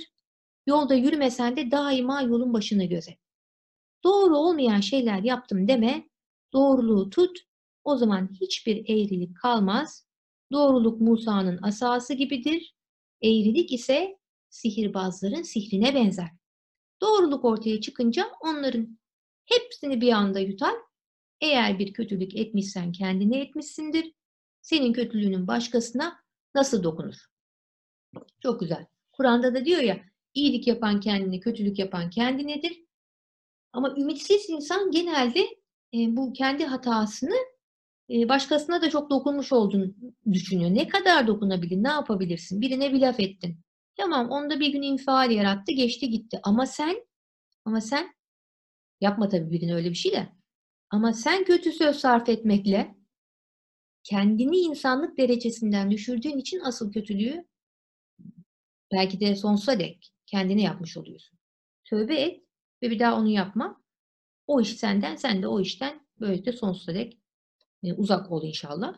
Yolda 0.66 0.94
yürümesen 0.94 1.56
de 1.56 1.70
daima 1.70 2.22
yolun 2.22 2.52
başını 2.52 2.84
gözet. 2.84 3.18
Doğru 4.04 4.36
olmayan 4.36 4.80
şeyler 4.80 5.22
yaptım 5.22 5.68
deme, 5.68 6.08
doğruluğu 6.52 7.10
tut, 7.10 7.38
o 7.84 7.96
zaman 7.96 8.30
hiçbir 8.40 8.76
eğrilik 8.76 9.36
kalmaz. 9.36 10.06
Doğruluk 10.52 11.00
Musa'nın 11.00 11.58
asası 11.62 12.14
gibidir, 12.14 12.74
eğrilik 13.22 13.72
ise 13.72 14.18
sihirbazların 14.54 15.42
sihrine 15.42 15.94
benzer. 15.94 16.28
Doğruluk 17.00 17.44
ortaya 17.44 17.80
çıkınca 17.80 18.30
onların 18.40 18.98
hepsini 19.46 20.00
bir 20.00 20.12
anda 20.12 20.40
yutar. 20.40 20.74
Eğer 21.40 21.78
bir 21.78 21.92
kötülük 21.92 22.36
etmişsen 22.36 22.92
kendine 22.92 23.40
etmişsindir. 23.40 24.12
Senin 24.62 24.92
kötülüğünün 24.92 25.46
başkasına 25.46 26.20
nasıl 26.54 26.82
dokunur? 26.82 27.14
Çok 28.42 28.60
güzel. 28.60 28.86
Kur'an'da 29.12 29.54
da 29.54 29.64
diyor 29.64 29.80
ya, 29.80 30.00
iyilik 30.34 30.66
yapan 30.66 31.00
kendine, 31.00 31.40
kötülük 31.40 31.78
yapan 31.78 32.10
kendinedir. 32.10 32.84
Ama 33.72 33.94
ümitsiz 33.96 34.50
insan 34.50 34.90
genelde 34.90 35.40
e, 35.94 36.16
bu 36.16 36.32
kendi 36.32 36.64
hatasını 36.64 37.36
e, 38.10 38.28
başkasına 38.28 38.82
da 38.82 38.90
çok 38.90 39.10
dokunmuş 39.10 39.52
olduğunu 39.52 39.94
düşünüyor. 40.32 40.70
Ne 40.70 40.88
kadar 40.88 41.26
dokunabilir, 41.26 41.82
ne 41.82 41.88
yapabilirsin? 41.88 42.60
Birine 42.60 42.92
bir 42.92 43.00
laf 43.00 43.20
ettin. 43.20 43.64
Tamam, 43.96 44.30
onda 44.30 44.60
bir 44.60 44.72
gün 44.72 44.82
infial 44.82 45.30
yarattı, 45.30 45.72
geçti 45.72 46.10
gitti. 46.10 46.40
Ama 46.42 46.66
sen, 46.66 47.06
ama 47.64 47.80
sen, 47.80 48.14
yapma 49.00 49.28
tabii 49.28 49.50
birine 49.50 49.74
öyle 49.74 49.90
bir 49.90 49.94
şey 49.94 50.12
de. 50.12 50.28
Ama 50.90 51.12
sen 51.12 51.44
kötü 51.44 51.72
söz 51.72 51.96
sarf 51.96 52.28
etmekle 52.28 52.94
kendini 54.02 54.56
insanlık 54.56 55.18
derecesinden 55.18 55.90
düşürdüğün 55.90 56.38
için 56.38 56.60
asıl 56.60 56.92
kötülüğü 56.92 57.44
belki 58.92 59.20
de 59.20 59.36
sonsuza 59.36 59.78
dek 59.78 60.12
kendine 60.26 60.62
yapmış 60.62 60.96
oluyorsun. 60.96 61.38
Tövbe 61.84 62.14
et 62.20 62.42
ve 62.82 62.90
bir 62.90 62.98
daha 62.98 63.16
onu 63.18 63.28
yapma. 63.28 63.82
O 64.46 64.60
iş 64.60 64.68
senden, 64.76 65.16
sen 65.16 65.42
de 65.42 65.48
o 65.48 65.60
işten 65.60 66.06
böylelikle 66.20 66.52
sonsuza 66.52 66.94
dek 66.94 67.18
e, 67.84 67.94
uzak 67.94 68.32
ol 68.32 68.44
inşallah 68.44 68.94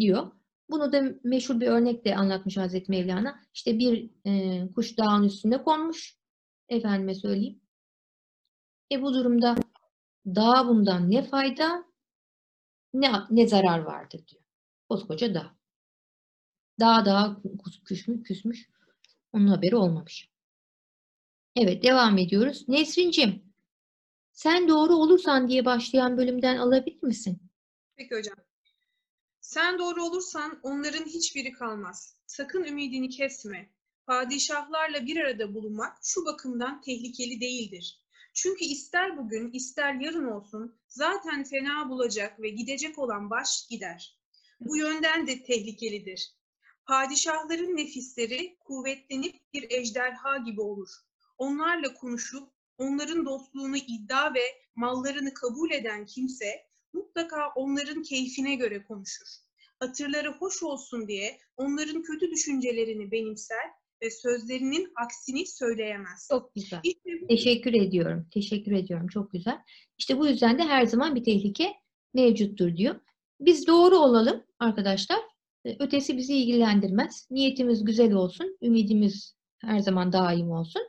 diyor. 0.00 0.32
Bunu 0.70 0.92
da 0.92 1.02
meşhur 1.24 1.60
bir 1.60 1.66
örnekle 1.66 2.16
anlatmış 2.16 2.56
Hazreti 2.56 2.90
Mevlana. 2.90 3.40
İşte 3.54 3.78
bir 3.78 4.10
e, 4.26 4.62
kuş 4.74 4.98
dağın 4.98 5.24
üstüne 5.24 5.62
konmuş. 5.62 6.16
Efendime 6.68 7.14
söyleyeyim. 7.14 7.60
E 8.92 9.02
bu 9.02 9.14
durumda 9.14 9.56
dağ 10.26 10.68
bundan 10.68 11.10
ne 11.10 11.22
fayda 11.22 11.84
ne, 12.94 13.12
ne 13.30 13.48
zarar 13.48 13.78
vardır 13.78 14.26
diyor. 14.28 14.42
Koskoca 14.88 15.34
dağ. 15.34 15.56
Dağ 16.80 17.04
dağa 17.04 17.36
küsmüş, 17.84 18.22
küsmüş. 18.22 18.70
Onun 19.32 19.46
haberi 19.46 19.76
olmamış. 19.76 20.30
Evet 21.56 21.82
devam 21.82 22.18
ediyoruz. 22.18 22.68
Nesrin'cim 22.68 23.52
sen 24.32 24.68
doğru 24.68 24.94
olursan 24.94 25.48
diye 25.48 25.64
başlayan 25.64 26.16
bölümden 26.16 26.56
alabilir 26.56 27.02
misin? 27.02 27.42
Peki 27.96 28.14
hocam. 28.14 28.36
Sen 29.52 29.78
doğru 29.78 30.04
olursan 30.04 30.60
onların 30.62 31.04
hiçbiri 31.04 31.52
kalmaz. 31.52 32.16
Sakın 32.26 32.64
ümidini 32.64 33.08
kesme. 33.08 33.70
Padişahlarla 34.06 35.06
bir 35.06 35.16
arada 35.16 35.54
bulunmak 35.54 35.98
şu 36.02 36.24
bakımdan 36.24 36.80
tehlikeli 36.80 37.40
değildir. 37.40 38.00
Çünkü 38.34 38.64
ister 38.64 39.18
bugün 39.18 39.50
ister 39.50 39.94
yarın 39.94 40.26
olsun 40.26 40.78
zaten 40.88 41.44
fena 41.44 41.88
bulacak 41.88 42.40
ve 42.40 42.48
gidecek 42.48 42.98
olan 42.98 43.30
baş 43.30 43.66
gider. 43.70 44.18
Bu 44.60 44.76
yönden 44.76 45.26
de 45.26 45.42
tehlikelidir. 45.42 46.34
Padişahların 46.86 47.76
nefisleri 47.76 48.56
kuvvetlenip 48.60 49.52
bir 49.54 49.70
ejderha 49.70 50.36
gibi 50.36 50.60
olur. 50.60 50.90
Onlarla 51.38 51.94
konuşup 51.94 52.48
onların 52.78 53.26
dostluğunu 53.26 53.76
iddia 53.76 54.34
ve 54.34 54.42
mallarını 54.74 55.34
kabul 55.34 55.70
eden 55.70 56.06
kimse 56.06 56.71
mutlaka 56.92 57.52
onların 57.56 58.02
keyfine 58.02 58.54
göre 58.54 58.84
konuşur. 58.84 59.26
Hatırları 59.80 60.32
hoş 60.32 60.62
olsun 60.62 61.08
diye 61.08 61.38
onların 61.56 62.02
kötü 62.02 62.30
düşüncelerini 62.30 63.10
benimser 63.10 63.70
ve 64.02 64.10
sözlerinin 64.10 64.92
aksini 65.04 65.46
söyleyemez. 65.46 66.28
Çok 66.30 66.54
güzel. 66.54 66.80
İşte 66.84 67.10
bu 67.22 67.26
Teşekkür 67.26 67.72
ediyorum. 67.72 68.28
Teşekkür 68.34 68.72
ediyorum. 68.72 69.08
Çok 69.08 69.32
güzel. 69.32 69.58
İşte 69.98 70.18
bu 70.18 70.26
yüzden 70.26 70.58
de 70.58 70.62
her 70.62 70.86
zaman 70.86 71.14
bir 71.14 71.24
tehlike 71.24 71.72
mevcuttur 72.14 72.76
diyor. 72.76 73.00
Biz 73.40 73.66
doğru 73.66 73.96
olalım 73.96 74.42
arkadaşlar. 74.58 75.18
E, 75.64 75.76
Ötesi 75.78 76.16
bizi 76.16 76.34
ilgilendirmez. 76.34 77.28
Niyetimiz 77.30 77.84
güzel 77.84 78.12
olsun. 78.12 78.58
Ümidimiz 78.62 79.34
her 79.58 79.78
zaman 79.78 80.12
daim 80.12 80.50
olsun 80.50 80.82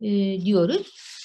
e, 0.00 0.40
diyoruz. 0.40 1.19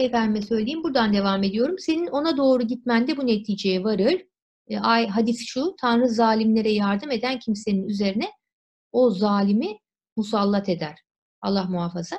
Efendime 0.00 0.42
söyleyeyim. 0.42 0.82
Buradan 0.82 1.12
devam 1.12 1.42
ediyorum. 1.42 1.78
Senin 1.78 2.06
ona 2.06 2.36
doğru 2.36 2.62
gitmen 2.62 3.08
de 3.08 3.16
bu 3.16 3.26
neticeye 3.26 3.84
varır. 3.84 4.26
E, 4.68 4.78
ay, 4.78 5.06
hadis 5.08 5.46
şu. 5.46 5.74
Tanrı 5.80 6.08
zalimlere 6.08 6.70
yardım 6.70 7.10
eden 7.10 7.38
kimsenin 7.38 7.88
üzerine 7.88 8.30
o 8.92 9.10
zalimi 9.10 9.78
musallat 10.16 10.68
eder. 10.68 10.98
Allah 11.42 11.64
muhafaza. 11.64 12.18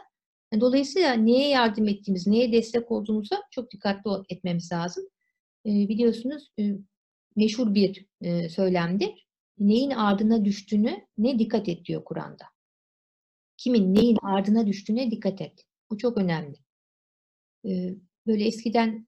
Dolayısıyla 0.60 1.14
neye 1.14 1.50
yardım 1.50 1.88
ettiğimiz, 1.88 2.28
neye 2.28 2.52
destek 2.52 2.92
olduğumuza 2.92 3.42
çok 3.52 3.72
dikkatli 3.72 4.10
etmemiz 4.30 4.72
lazım. 4.72 5.04
Biliyorsunuz 5.66 6.52
meşhur 7.36 7.74
bir 7.74 8.06
söylemdir. 8.50 9.28
Neyin 9.60 9.92
ardına 9.92 10.46
düştüğünü 10.46 11.08
ne 11.18 11.40
dikkat 11.40 11.70
et 11.70 11.86
diyor 11.86 12.04
Kur'an'da. 12.04 12.46
Kimin 13.58 13.96
neyin 13.96 14.18
ardına 14.24 14.68
düştüğüne 14.68 15.12
dikkat 15.12 15.42
et. 15.42 15.66
Bu 15.90 15.98
çok 15.98 16.18
önemli. 16.18 16.56
Böyle 18.28 18.46
eskiden 18.46 19.08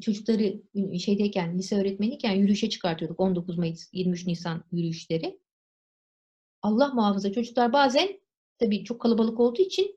çocukları 0.00 0.62
şeydeyken, 0.98 1.58
lise 1.58 1.76
öğretmeniyken 1.76 2.32
yürüyüşe 2.32 2.70
çıkartıyorduk. 2.70 3.20
19 3.20 3.58
Mayıs, 3.58 3.88
23 3.92 4.26
Nisan 4.26 4.64
yürüyüşleri. 4.72 5.38
Allah 6.62 6.88
muhafaza 6.94 7.32
çocuklar 7.32 7.72
bazen 7.72 8.08
tabii 8.58 8.84
çok 8.84 9.00
kalabalık 9.00 9.40
olduğu 9.40 9.62
için 9.62 9.96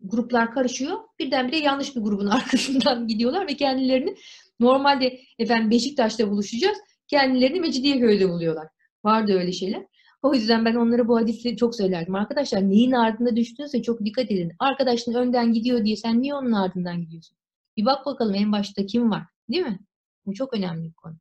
gruplar 0.00 0.54
karışıyor. 0.54 0.98
Birdenbire 1.18 1.58
yanlış 1.58 1.96
bir 1.96 2.00
grubun 2.00 2.26
arkasından 2.36 3.06
gidiyorlar 3.06 3.48
ve 3.48 3.56
kendilerini 3.56 4.16
normalde 4.60 5.20
efendim 5.38 5.70
Beşiktaş'ta 5.70 6.30
buluşacağız. 6.30 6.78
Kendilerini 7.08 7.60
Mecidiyeköy'de 7.60 8.28
buluyorlar. 8.28 8.68
Vardı 9.04 9.32
öyle 9.32 9.52
şeyler. 9.52 9.86
O 10.22 10.34
yüzden 10.34 10.64
ben 10.64 10.74
onlara 10.74 11.08
bu 11.08 11.16
hadisi 11.16 11.56
çok 11.56 11.76
söylerdim. 11.76 12.14
Arkadaşlar 12.14 12.70
neyin 12.70 12.92
ardında 12.92 13.36
düştüğünüzde 13.36 13.82
çok 13.82 14.04
dikkat 14.04 14.30
edin. 14.30 14.52
Arkadaşın 14.58 15.14
önden 15.14 15.52
gidiyor 15.52 15.84
diye 15.84 15.96
sen 15.96 16.22
niye 16.22 16.34
onun 16.34 16.52
ardından 16.52 17.00
gidiyorsun? 17.00 17.36
Bir 17.76 17.84
bak 17.84 18.06
bakalım 18.06 18.34
en 18.34 18.52
başta 18.52 18.86
kim 18.86 19.10
var. 19.10 19.22
Değil 19.50 19.62
mi? 19.62 19.80
Bu 20.26 20.34
çok 20.34 20.54
önemli 20.54 20.88
bir 20.88 20.94
konu. 20.94 21.16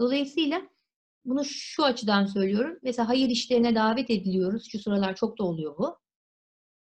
Dolayısıyla 0.00 0.62
bunu 1.24 1.44
şu 1.44 1.84
açıdan 1.84 2.26
söylüyorum. 2.26 2.78
Mesela 2.82 3.08
hayır 3.08 3.28
işlerine 3.28 3.74
davet 3.74 4.10
ediliyoruz. 4.10 4.68
Şu 4.70 4.78
sıralar 4.78 5.16
çok 5.16 5.38
da 5.38 5.44
oluyor 5.44 5.78
bu. 5.78 5.98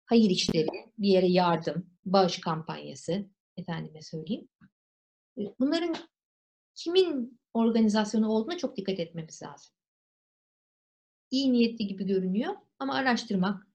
Hayır 0.05 0.29
işleri, 0.29 0.67
bir 0.97 1.07
yere 1.07 1.27
yardım, 1.27 1.89
bağış 2.05 2.39
kampanyası, 2.39 3.25
efendime 3.57 4.01
söyleyeyim. 4.01 4.47
Bunların 5.59 5.95
kimin 6.75 7.39
organizasyonu 7.53 8.29
olduğuna 8.29 8.57
çok 8.57 8.77
dikkat 8.77 8.99
etmemiz 8.99 9.41
lazım. 9.43 9.74
İyi 11.31 11.53
niyetli 11.53 11.87
gibi 11.87 12.05
görünüyor 12.05 12.53
ama 12.79 12.93
araştırmak, 12.93 13.67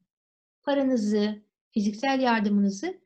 paranızı, 0.63 1.43
fiziksel 1.71 2.21
yardımınızı 2.21 3.01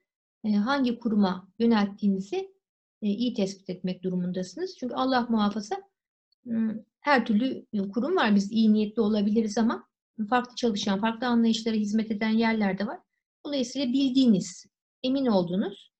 hangi 0.45 0.99
kuruma 0.99 1.49
yönelttiğinizi 1.59 2.55
iyi 3.01 3.35
tespit 3.35 3.71
etmek 3.71 4.03
durumundasınız. 4.03 4.77
Çünkü 4.79 4.95
Allah 4.95 5.27
muhafaza 5.29 5.77
her 7.01 7.27
türlü 7.27 7.67
kurum 7.93 8.17
var. 8.17 8.35
Biz 8.35 8.53
iyi 8.53 8.73
niyetli 8.73 9.03
olabiliriz 9.03 9.59
ama 9.59 9.89
farklı 10.29 10.57
çalışan, 10.57 11.01
farklı 11.01 11.27
anlayışlara 11.27 11.75
hizmet 11.75 12.11
eden 12.11 12.29
yerler 12.29 12.79
de 12.79 12.87
var. 12.87 13.01
Dolayısıyla 13.47 13.93
bildiğiniz, 13.93 14.67
emin 15.03 15.27
olduğunuz 15.27 15.93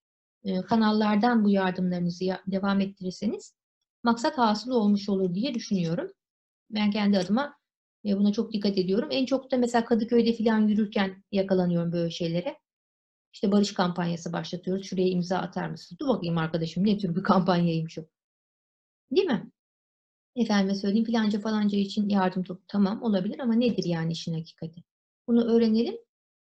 kanallardan 0.67 1.45
bu 1.45 1.51
yardımlarınızı 1.51 2.25
devam 2.47 2.81
ettirirseniz 2.81 3.55
maksat 4.03 4.39
hasıl 4.39 4.71
olmuş 4.71 5.09
olur 5.09 5.35
diye 5.35 5.55
düşünüyorum. 5.55 6.11
Ben 6.71 6.91
kendi 6.91 7.19
adıma 7.19 7.55
buna 8.05 8.33
çok 8.33 8.53
dikkat 8.53 8.79
ediyorum. 8.79 9.09
En 9.13 9.27
çok 9.27 9.51
da 9.51 9.57
mesela 9.57 9.85
Kadıköy'de 9.85 10.33
falan 10.37 10.69
yürürken 10.69 11.25
yakalanıyorum 11.33 11.93
böyle 11.93 12.11
şeylere. 12.11 12.59
İşte 13.33 13.53
barış 13.53 13.75
kampanyası 13.75 14.33
başlatıyoruz. 14.33 14.87
Şuraya 14.87 15.09
imza 15.09 15.39
atar 15.39 15.69
mısın? 15.69 15.97
Dur 16.01 16.09
bakayım 16.09 16.39
arkadaşım 16.39 16.87
ne 16.87 16.99
tür 16.99 17.17
bir 17.17 17.23
kampanyaymış 17.23 17.99
o. 17.99 18.03
Değil 19.11 19.27
mi? 19.27 19.51
Efendime 20.37 20.75
söyleyeyim 20.75 21.05
filanca 21.05 21.41
falanca 21.41 21.79
için 21.79 22.09
yardım 22.09 22.43
top 22.43 22.69
tamam 22.69 23.03
olabilir 23.03 23.39
ama 23.39 23.55
nedir 23.55 23.85
yani 23.85 24.13
işin 24.13 24.35
hakikati? 24.35 24.85
Bunu 25.27 25.45
öğrenelim. 25.45 25.99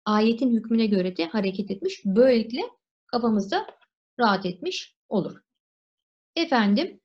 Ayetin 0.04 0.50
hükmüne 0.56 0.86
göre 0.86 1.16
de 1.16 1.26
hareket 1.26 1.70
etmiş. 1.70 2.02
Böylelikle 2.04 2.62
kafamızda 3.06 3.66
rahat 4.20 4.46
etmiş 4.46 4.96
olur. 5.08 5.40
Efendim 6.36 7.00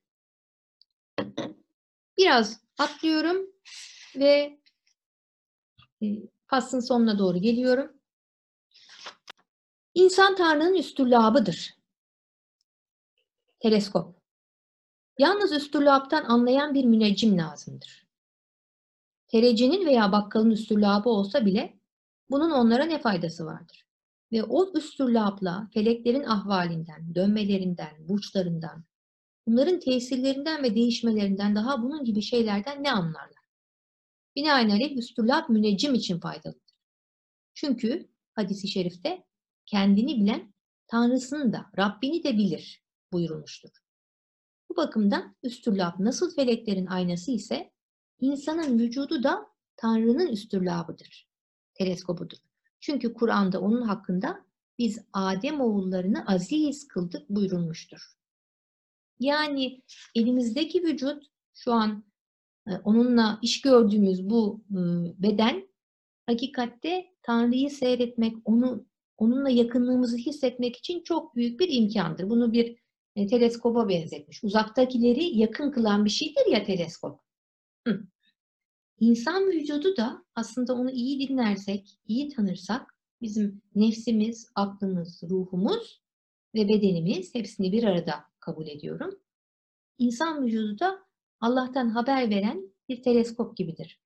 biraz 2.18 2.64
atlıyorum 2.78 3.46
ve 4.16 4.58
faslın 6.46 6.80
sonuna 6.80 7.18
doğru 7.18 7.38
geliyorum. 7.38 7.92
İnsan 9.94 10.36
Tanrı'nın 10.36 10.74
üstürlabıdır. 10.74 11.74
Teleskop. 13.60 14.14
Yalnız 15.18 15.52
üstürlaptan 15.52 16.24
anlayan 16.24 16.74
bir 16.74 16.84
müneccim 16.84 17.38
lazımdır. 17.38 18.06
Terecinin 19.28 19.86
veya 19.86 20.12
bakkalın 20.12 20.50
üstürlabı 20.50 21.08
olsa 21.08 21.46
bile 21.46 21.78
bunun 22.30 22.50
onlara 22.50 22.84
ne 22.84 23.00
faydası 23.00 23.46
vardır? 23.46 23.86
Ve 24.32 24.42
o 24.42 24.72
üstürlapla 24.78 25.68
feleklerin 25.74 26.24
ahvalinden, 26.24 27.14
dönmelerinden, 27.14 28.08
burçlarından, 28.08 28.84
bunların 29.46 29.80
tesirlerinden 29.80 30.62
ve 30.62 30.74
değişmelerinden 30.74 31.54
daha 31.54 31.82
bunun 31.82 32.04
gibi 32.04 32.22
şeylerden 32.22 32.82
ne 32.82 32.92
anlarlar? 32.92 33.43
Binaenaleyh 34.36 34.96
üstürlap 34.96 35.48
müneccim 35.48 35.94
için 35.94 36.20
faydalıdır. 36.20 36.74
Çünkü 37.54 38.08
hadisi 38.32 38.68
şerifte 38.68 39.24
kendini 39.66 40.16
bilen 40.20 40.54
Tanrısını 40.86 41.52
da, 41.52 41.66
Rabbini 41.78 42.24
de 42.24 42.38
bilir 42.38 42.82
buyurulmuştur. 43.12 43.70
Bu 44.68 44.76
bakımdan 44.76 45.36
üstürlab 45.42 45.92
nasıl 45.98 46.34
feleklerin 46.34 46.86
aynası 46.86 47.30
ise 47.30 47.72
insanın 48.20 48.78
vücudu 48.78 49.22
da 49.22 49.46
Tanrı'nın 49.76 50.28
üstürlabıdır, 50.28 51.28
teleskobudur. 51.74 52.38
Çünkü 52.80 53.14
Kur'an'da 53.14 53.60
onun 53.60 53.82
hakkında 53.82 54.46
biz 54.78 54.98
Adem 55.12 55.60
oğullarını 55.60 56.26
aziz 56.26 56.88
kıldık 56.88 57.30
buyurulmuştur. 57.30 58.14
Yani 59.20 59.82
elimizdeki 60.14 60.82
vücut 60.82 61.26
şu 61.54 61.72
an 61.72 62.04
onunla 62.84 63.38
iş 63.42 63.60
gördüğümüz 63.60 64.30
bu 64.30 64.64
beden 65.18 65.68
hakikatte 66.26 67.06
Tanrı'yı 67.22 67.70
seyretmek, 67.70 68.36
onu 68.44 68.86
onunla 69.16 69.50
yakınlığımızı 69.50 70.16
hissetmek 70.16 70.76
için 70.76 71.02
çok 71.02 71.36
büyük 71.36 71.60
bir 71.60 71.68
imkandır. 71.72 72.30
Bunu 72.30 72.52
bir 72.52 72.76
e, 73.16 73.26
teleskoba 73.26 73.88
benzetmiş. 73.88 74.44
Uzaktakileri 74.44 75.38
yakın 75.38 75.70
kılan 75.70 76.04
bir 76.04 76.10
şeydir 76.10 76.46
ya 76.52 76.64
teleskop. 76.64 77.20
Hı. 77.86 78.00
İnsan 79.00 79.46
vücudu 79.46 79.96
da 79.96 80.24
aslında 80.34 80.74
onu 80.74 80.90
iyi 80.90 81.28
dinlersek, 81.28 81.98
iyi 82.06 82.28
tanırsak 82.28 82.94
bizim 83.22 83.62
nefsimiz, 83.74 84.48
aklımız, 84.54 85.22
ruhumuz 85.30 86.02
ve 86.54 86.68
bedenimiz 86.68 87.34
hepsini 87.34 87.72
bir 87.72 87.84
arada 87.84 88.14
kabul 88.40 88.66
ediyorum. 88.66 89.10
İnsan 89.98 90.44
vücudu 90.44 90.78
da 90.78 91.03
Allah'tan 91.40 91.88
haber 91.88 92.30
veren 92.30 92.74
bir 92.88 93.02
teleskop 93.02 93.56
gibidir. 93.56 94.00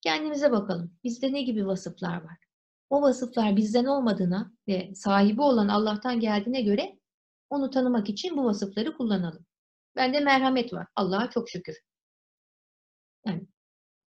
Kendimize 0.00 0.52
bakalım. 0.52 0.98
Bizde 1.04 1.32
ne 1.32 1.42
gibi 1.42 1.66
vasıflar 1.66 2.24
var? 2.24 2.38
O 2.90 3.02
vasıflar 3.02 3.56
bizden 3.56 3.84
olmadığına 3.84 4.52
ve 4.68 4.94
sahibi 4.94 5.42
olan 5.42 5.68
Allah'tan 5.68 6.20
geldiğine 6.20 6.62
göre 6.62 6.98
onu 7.50 7.70
tanımak 7.70 8.08
için 8.08 8.36
bu 8.36 8.44
vasıfları 8.44 8.96
kullanalım. 8.96 9.46
Bende 9.96 10.20
merhamet 10.20 10.72
var. 10.72 10.86
Allah'a 10.96 11.30
çok 11.30 11.50
şükür. 11.50 11.76
Yani 13.26 13.46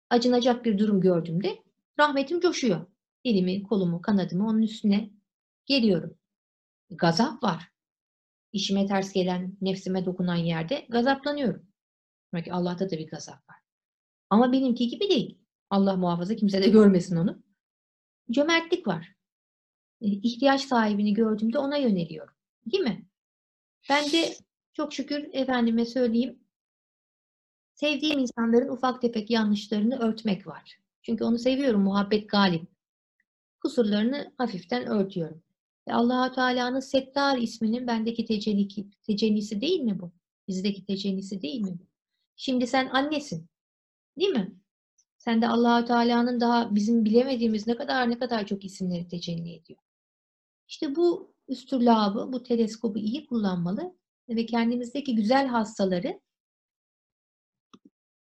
acınacak 0.09 0.65
bir 0.65 0.77
durum 0.77 1.01
gördüğümde 1.01 1.63
rahmetim 1.99 2.39
coşuyor. 2.39 2.85
Elimi, 3.25 3.63
kolumu, 3.63 4.01
kanadımı 4.01 4.47
onun 4.47 4.61
üstüne 4.61 5.09
geliyorum. 5.65 6.17
Gazap 6.89 7.43
var. 7.43 7.69
İşime 8.51 8.85
ters 8.85 9.13
gelen, 9.13 9.57
nefsime 9.61 10.05
dokunan 10.05 10.35
yerde 10.35 10.85
gazaplanıyorum. 10.89 11.72
Belki 12.33 12.53
Allah'ta 12.53 12.91
da 12.91 12.97
bir 12.97 13.07
gazap 13.07 13.49
var. 13.49 13.57
Ama 14.29 14.51
benimki 14.51 14.87
gibi 14.87 15.09
değil. 15.09 15.37
Allah 15.69 15.95
muhafaza 15.95 16.35
kimse 16.35 16.63
de 16.63 16.69
görmesin 16.69 17.15
onu. 17.15 17.43
Cömertlik 18.31 18.87
var. 18.87 19.15
İhtiyaç 20.01 20.61
sahibini 20.61 21.13
gördüğümde 21.13 21.57
ona 21.57 21.77
yöneliyorum. 21.77 22.33
Değil 22.71 22.83
mi? 22.83 23.05
Ben 23.89 24.11
de 24.11 24.33
çok 24.73 24.93
şükür 24.93 25.29
efendime 25.33 25.85
söyleyeyim 25.85 26.43
sevdiğim 27.73 28.19
insanların 28.19 28.69
ufak 28.69 29.01
tefek 29.01 29.31
yanlışlarını 29.31 29.99
örtmek 29.99 30.47
var. 30.47 30.77
Çünkü 31.01 31.23
onu 31.23 31.39
seviyorum. 31.39 31.81
Muhabbet 31.81 32.29
galip. 32.29 32.67
Kusurlarını 33.61 34.33
hafiften 34.37 34.87
örtüyorum. 34.87 35.43
Ve 35.87 35.93
allah 35.93 36.31
Teala'nın 36.31 36.79
Settar 36.79 37.37
isminin 37.37 37.87
bendeki 37.87 38.25
tecelli, 38.25 38.67
tecellisi 39.03 39.61
değil 39.61 39.79
mi 39.79 39.99
bu? 39.99 40.11
Bizdeki 40.47 40.85
tecellisi 40.85 41.41
değil 41.41 41.61
mi 41.61 41.79
bu? 41.79 41.92
Şimdi 42.35 42.67
sen 42.67 42.89
annesin. 42.89 43.49
Değil 44.19 44.31
mi? 44.31 44.55
Sen 45.17 45.41
de 45.41 45.47
allah 45.47 45.85
Teala'nın 45.85 46.39
daha 46.39 46.75
bizim 46.75 47.05
bilemediğimiz 47.05 47.67
ne 47.67 47.75
kadar 47.75 48.09
ne 48.09 48.19
kadar 48.19 48.45
çok 48.45 48.65
isimleri 48.65 49.07
tecelli 49.07 49.53
ediyor. 49.55 49.79
İşte 50.67 50.95
bu 50.95 51.33
üstürlabı, 51.47 52.33
bu 52.33 52.43
teleskobu 52.43 52.99
iyi 52.99 53.25
kullanmalı 53.27 53.95
ve 54.29 54.45
kendimizdeki 54.45 55.15
güzel 55.15 55.47
hastaları 55.47 56.21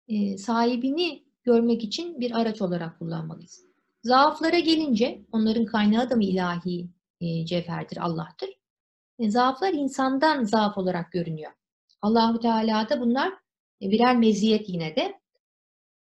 e, 0.08 0.38
sahibini 0.38 1.26
görmek 1.44 1.84
için 1.84 2.20
bir 2.20 2.40
araç 2.40 2.62
olarak 2.62 3.00
kullanmalıyız. 3.00 3.66
Zaaflara 4.04 4.60
gelince 4.60 5.26
onların 5.32 5.66
kaynağı 5.66 6.10
da 6.10 6.16
mı 6.16 6.24
ilahi 6.24 6.90
e, 7.22 7.46
cevherdir, 7.46 7.98
Allah'tır. 7.98 8.50
E, 9.20 9.32
zaaflar 9.32 9.74
insandan 9.74 10.44
zaaf 10.44 10.78
olarak 10.78 11.12
görünüyor. 11.12 11.52
Allahu 12.02 12.40
Teala'da 12.40 13.02
bunlar 13.02 13.34
birer 13.82 14.18
meziyet 14.18 14.70
yine 14.70 14.96
de. 14.96 15.20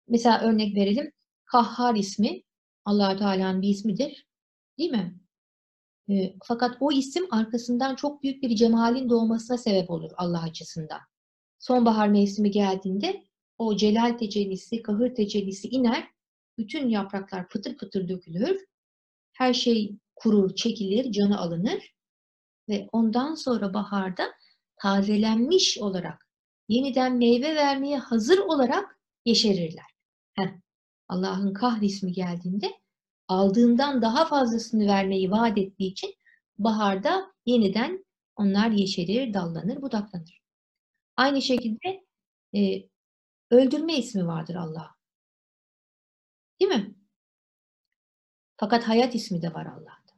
Mesela 0.08 0.40
örnek 0.40 0.76
verelim. 0.76 1.12
Kahhar 1.44 1.94
ismi 1.94 2.42
allah 2.84 3.16
Teala'nın 3.16 3.62
bir 3.62 3.68
ismidir. 3.68 4.26
Değil 4.78 4.90
mi? 4.90 5.20
E, 6.10 6.34
fakat 6.44 6.76
o 6.80 6.92
isim 6.92 7.26
arkasından 7.30 7.96
çok 7.96 8.22
büyük 8.22 8.42
bir 8.42 8.56
cemalin 8.56 9.08
doğmasına 9.10 9.58
sebep 9.58 9.90
olur 9.90 10.10
Allah 10.16 10.42
açısından. 10.42 11.00
Sonbahar 11.58 12.08
mevsimi 12.08 12.50
geldiğinde 12.50 13.24
o 13.58 13.76
celal 13.76 14.18
tecellisi, 14.18 14.82
kahır 14.82 15.14
tecellisi 15.14 15.68
iner. 15.68 16.08
Bütün 16.58 16.88
yapraklar 16.88 17.48
pıtır 17.48 17.76
pıtır 17.76 18.08
dökülür. 18.08 18.66
Her 19.32 19.54
şey 19.54 19.98
kurur, 20.16 20.54
çekilir, 20.54 21.12
canı 21.12 21.38
alınır. 21.38 21.94
Ve 22.68 22.88
ondan 22.92 23.34
sonra 23.34 23.74
baharda 23.74 24.32
tazelenmiş 24.76 25.78
olarak, 25.78 26.28
yeniden 26.68 27.16
meyve 27.16 27.54
vermeye 27.54 27.98
hazır 27.98 28.38
olarak 28.38 28.98
yeşerirler. 29.24 29.94
Allah'ın 31.08 31.52
kahri 31.52 31.86
ismi 31.86 32.12
geldiğinde 32.12 32.66
aldığından 33.28 34.02
daha 34.02 34.24
fazlasını 34.24 34.86
vermeyi 34.86 35.30
vaat 35.30 35.58
ettiği 35.58 35.90
için 35.90 36.14
baharda 36.58 37.32
yeniden 37.46 38.04
onlar 38.36 38.70
yeşerir, 38.70 39.34
dallanır, 39.34 39.82
budaklanır. 39.82 40.40
Aynı 41.16 41.42
şekilde 41.42 42.04
e, 42.56 42.88
öldürme 43.50 43.98
ismi 43.98 44.26
vardır 44.26 44.54
Allah. 44.54 44.94
Değil 46.60 46.70
mi? 46.70 46.94
Fakat 48.56 48.88
hayat 48.88 49.14
ismi 49.14 49.42
de 49.42 49.54
var 49.54 49.66
Allah'ta. 49.66 50.14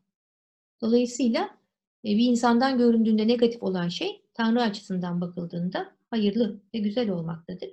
Dolayısıyla 0.81 1.59
e, 2.05 2.09
bir 2.09 2.31
insandan 2.31 2.79
göründüğünde 2.79 3.29
negatif 3.29 3.63
olan 3.63 3.89
şey 3.89 4.23
Tanrı 4.35 4.63
açısından 4.63 5.21
bakıldığında 5.21 5.96
hayırlı 6.11 6.61
ve 6.75 6.79
güzel 6.79 7.11
olmaktadır. 7.11 7.71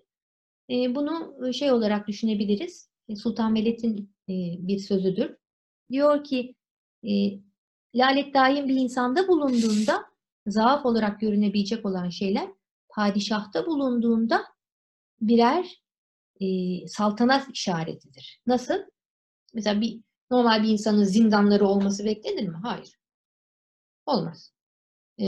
E, 0.70 0.96
bunu 0.96 1.54
şey 1.54 1.72
olarak 1.72 2.08
düşünebiliriz. 2.08 2.90
E, 3.10 3.16
Sultan 3.16 3.56
Veled'in 3.56 4.14
bir 4.68 4.80
sözüdür. 4.80 5.38
Diyor 5.92 6.24
ki 6.24 6.56
lalet 7.96 8.34
daim 8.34 8.68
bir 8.68 8.76
insanda 8.76 9.28
bulunduğunda 9.28 10.06
zaaf 10.48 10.86
olarak 10.86 11.20
görünebilecek 11.20 11.86
olan 11.86 12.10
şeyler 12.10 12.50
padişahta 12.90 13.66
bulunduğunda 13.66 14.46
birer 15.22 15.84
e, 16.42 16.48
saltanat 16.88 17.48
işaretidir. 17.54 18.42
Nasıl? 18.48 18.78
Mesela 19.54 19.82
bir 19.82 20.02
normal 20.32 20.64
bir 20.64 20.70
insanın 20.70 21.04
zindanları 21.04 21.68
olması 21.68 22.06
beklenir 22.06 22.48
mi? 22.48 22.58
Hayır. 22.64 23.00
Olmaz. 24.06 24.53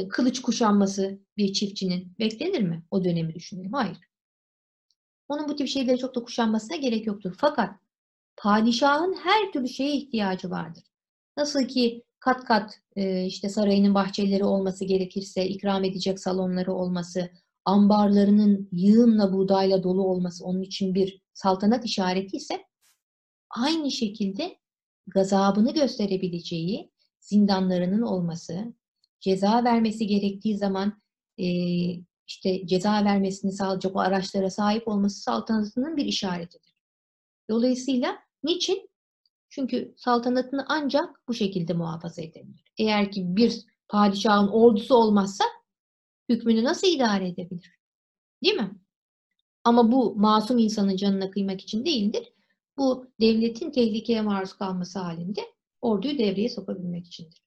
Kılıç 0.10 0.42
kuşanması 0.42 1.20
bir 1.38 1.54
çiftçinin 1.54 2.16
beklenir 2.20 2.62
mi? 2.62 2.84
O 2.92 3.04
dönemi 3.04 3.36
düşünelim. 3.36 3.74
Hayır. 3.74 3.98
Onun 5.28 5.48
bu 5.48 5.56
tip 5.56 5.68
şeyleri 5.68 5.98
çok 5.98 6.16
da 6.16 6.24
kuşanmasına 6.24 6.76
gerek 6.76 7.08
yoktur. 7.08 7.36
Fakat 7.38 7.76
padişahın 8.38 9.14
her 9.14 9.52
türlü 9.52 9.70
şeye 9.70 9.96
ihtiyacı 9.96 10.50
vardır. 10.50 10.84
Nasıl 11.38 11.64
ki 11.64 12.04
kat 12.20 12.46
kat 12.46 12.80
işte 13.26 13.50
sarayının 13.50 13.96
bahçeleri 13.96 14.44
olması 14.44 14.86
gerekirse, 14.86 15.48
ikram 15.48 15.84
edecek 15.84 16.20
salonları 16.20 16.74
olması, 16.74 17.30
ambarlarının 17.66 18.70
yığınla 18.72 19.34
buğdayla 19.34 19.84
dolu 19.84 20.04
olması 20.04 20.46
onun 20.46 20.62
için 20.62 20.96
bir 20.96 21.22
saltanat 21.34 21.86
işareti 21.86 22.38
ise 22.38 22.66
aynı 23.50 23.92
şekilde 23.92 24.58
gazabını 25.08 25.74
gösterebileceği 25.74 26.92
zindanlarının 27.20 28.02
olması, 28.02 28.74
ceza 29.26 29.64
vermesi 29.64 30.08
gerektiği 30.08 30.58
zaman 30.58 31.02
e, 31.38 31.46
işte 32.28 32.68
ceza 32.68 33.06
vermesini 33.06 33.52
sağlayacak 33.52 33.96
o 33.96 34.00
araçlara 34.00 34.50
sahip 34.50 34.88
olması 34.88 35.22
saltanatının 35.22 35.98
bir 35.98 36.06
işaretidir. 36.06 36.76
Dolayısıyla 37.50 38.18
niçin? 38.44 38.90
Çünkü 39.50 39.94
saltanatını 39.98 40.66
ancak 40.70 41.28
bu 41.28 41.34
şekilde 41.34 41.74
muhafaza 41.74 42.22
edebilir. 42.22 42.64
Eğer 42.78 43.12
ki 43.12 43.36
bir 43.36 43.66
padişahın 43.88 44.48
ordusu 44.48 44.96
olmazsa 44.96 45.44
hükmünü 46.30 46.64
nasıl 46.64 46.88
idare 46.88 47.28
edebilir? 47.28 47.72
Değil 48.44 48.56
mi? 48.56 48.80
Ama 49.64 49.92
bu 49.92 50.16
masum 50.16 50.58
insanın 50.58 50.96
canına 50.96 51.32
kıymak 51.32 51.62
için 51.62 51.86
değildir. 51.86 52.34
Bu 52.78 53.12
devletin 53.22 53.72
tehlikeye 53.72 54.22
maruz 54.22 54.54
kalması 54.54 55.00
halinde 55.00 55.42
orduyu 55.82 56.18
devreye 56.18 56.50
sokabilmek 56.50 57.08
içindir. 57.08 57.45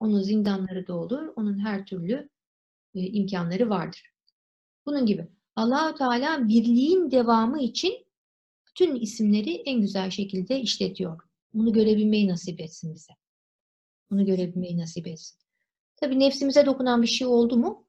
Onun 0.00 0.22
zindanları 0.22 0.86
da 0.86 0.94
olur, 0.94 1.32
onun 1.36 1.58
her 1.58 1.86
türlü 1.86 2.28
e, 2.94 3.00
imkanları 3.00 3.70
vardır. 3.70 4.10
Bunun 4.86 5.06
gibi 5.06 5.28
Allahu 5.56 5.94
Teala 5.94 6.48
birliğin 6.48 7.10
devamı 7.10 7.62
için 7.62 8.06
bütün 8.68 8.94
isimleri 8.96 9.54
en 9.54 9.80
güzel 9.80 10.10
şekilde 10.10 10.60
işletiyor. 10.60 11.20
Bunu 11.54 11.72
görebilmeyi 11.72 12.28
nasip 12.28 12.60
etsin 12.60 12.94
bize. 12.94 13.12
Bunu 14.10 14.26
görebilmeyi 14.26 14.78
nasip 14.78 15.06
etsin. 15.06 15.38
Tabii 15.96 16.20
nefsimize 16.20 16.66
dokunan 16.66 17.02
bir 17.02 17.06
şey 17.06 17.26
oldu 17.26 17.56
mu 17.56 17.84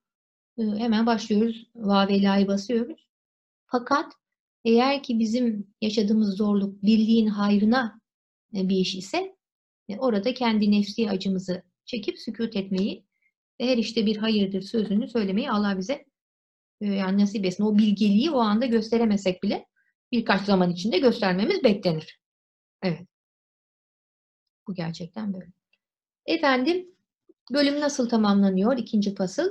ee, 0.57 0.63
hemen 0.63 1.05
başlıyoruz. 1.05 1.67
Vavelayı 1.75 2.47
basıyoruz. 2.47 3.07
Fakat 3.65 4.13
eğer 4.65 5.03
ki 5.03 5.19
bizim 5.19 5.67
yaşadığımız 5.81 6.37
zorluk 6.37 6.83
birliğin 6.83 7.27
hayrına 7.27 8.01
e, 8.55 8.69
bir 8.69 8.75
iş 8.75 8.95
ise 8.95 9.35
e, 9.89 9.97
orada 9.97 10.33
kendi 10.33 10.71
nefsi 10.71 11.09
acımızı 11.09 11.63
çekip 11.85 12.19
sükut 12.19 12.55
etmeyi 12.55 13.05
ve 13.61 13.67
her 13.67 13.77
işte 13.77 14.05
bir 14.05 14.17
hayırdır 14.17 14.61
sözünü 14.61 15.07
söylemeyi 15.07 15.51
Allah 15.51 15.77
bize 15.77 16.05
e, 16.81 16.85
yani 16.85 17.21
nasip 17.21 17.45
etsin. 17.45 17.63
O 17.63 17.77
bilgeliği 17.77 18.31
o 18.31 18.39
anda 18.39 18.65
gösteremesek 18.65 19.43
bile 19.43 19.65
birkaç 20.11 20.41
zaman 20.41 20.71
içinde 20.71 20.99
göstermemiz 20.99 21.63
beklenir. 21.63 22.19
Evet. 22.83 23.07
Bu 24.67 24.73
gerçekten 24.73 25.33
böyle. 25.33 25.51
Efendim, 26.25 26.87
bölüm 27.53 27.79
nasıl 27.79 28.09
tamamlanıyor? 28.09 28.77
İkinci 28.77 29.15
fasıl. 29.15 29.49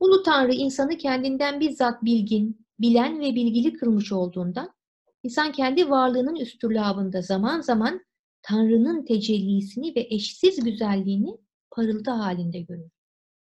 Ulu 0.00 0.22
Tanrı 0.22 0.52
insanı 0.52 0.98
kendinden 0.98 1.60
bizzat 1.60 2.04
bilgin, 2.04 2.66
bilen 2.80 3.20
ve 3.20 3.34
bilgili 3.34 3.72
kılmış 3.72 4.12
olduğundan, 4.12 4.74
insan 5.22 5.52
kendi 5.52 5.90
varlığının 5.90 6.36
üstürlabında 6.36 7.22
zaman 7.22 7.60
zaman 7.60 8.00
Tanrı'nın 8.44 9.04
tecellisini 9.04 9.96
ve 9.96 10.06
eşsiz 10.10 10.64
güzelliğini 10.64 11.38
parıltı 11.70 12.10
halinde 12.10 12.60
görür. 12.60 12.90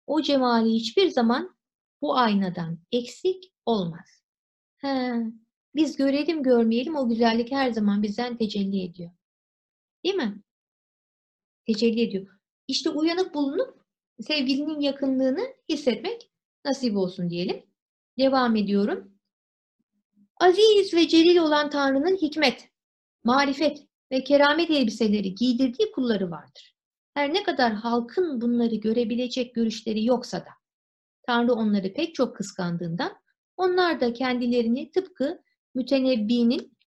O 0.07 0.22
cemali 0.22 0.70
hiçbir 0.70 1.09
zaman 1.09 1.57
bu 2.03 2.16
aynadan 2.16 2.79
eksik 2.92 3.53
olmaz. 3.66 4.24
He, 4.77 5.14
biz 5.74 5.96
görelim 5.96 6.42
görmeyelim 6.42 6.96
o 6.96 7.09
güzellik 7.09 7.53
her 7.53 7.70
zaman 7.70 8.03
bizden 8.03 8.37
tecelli 8.37 8.83
ediyor. 8.83 9.11
Değil 10.05 10.14
mi? 10.14 10.42
Tecelli 11.66 12.01
ediyor. 12.01 12.38
İşte 12.68 12.90
uyanık 12.90 13.35
bulunup 13.35 13.85
sevgilinin 14.20 14.81
yakınlığını 14.81 15.55
hissetmek 15.68 16.31
nasip 16.64 16.96
olsun 16.96 17.31
diyelim. 17.31 17.66
Devam 18.18 18.57
ediyorum. 18.57 19.14
Aziz 20.40 20.94
ve 20.94 21.09
celil 21.09 21.37
olan 21.37 21.70
Tanrı'nın 21.70 22.17
hikmet, 22.17 22.69
marifet 23.25 23.88
ve 24.13 24.25
keramet 24.25 24.71
elbiseleri 24.71 25.35
giydirdiği 25.35 25.92
kulları 25.92 26.31
vardır. 26.31 26.75
Her 27.15 27.35
ne 27.35 27.42
kadar 27.42 27.73
halkın 27.73 28.40
bunları 28.40 28.75
görebilecek 28.75 29.54
görüşleri 29.54 30.04
yoksa 30.04 30.38
da 30.38 30.50
Tanrı 31.27 31.52
onları 31.52 31.92
pek 31.92 32.15
çok 32.15 32.37
kıskandığından 32.37 33.13
onlar 33.56 34.00
da 34.00 34.13
kendilerini 34.13 34.90
tıpkı 34.90 35.42
mütenebbinin 35.75 36.79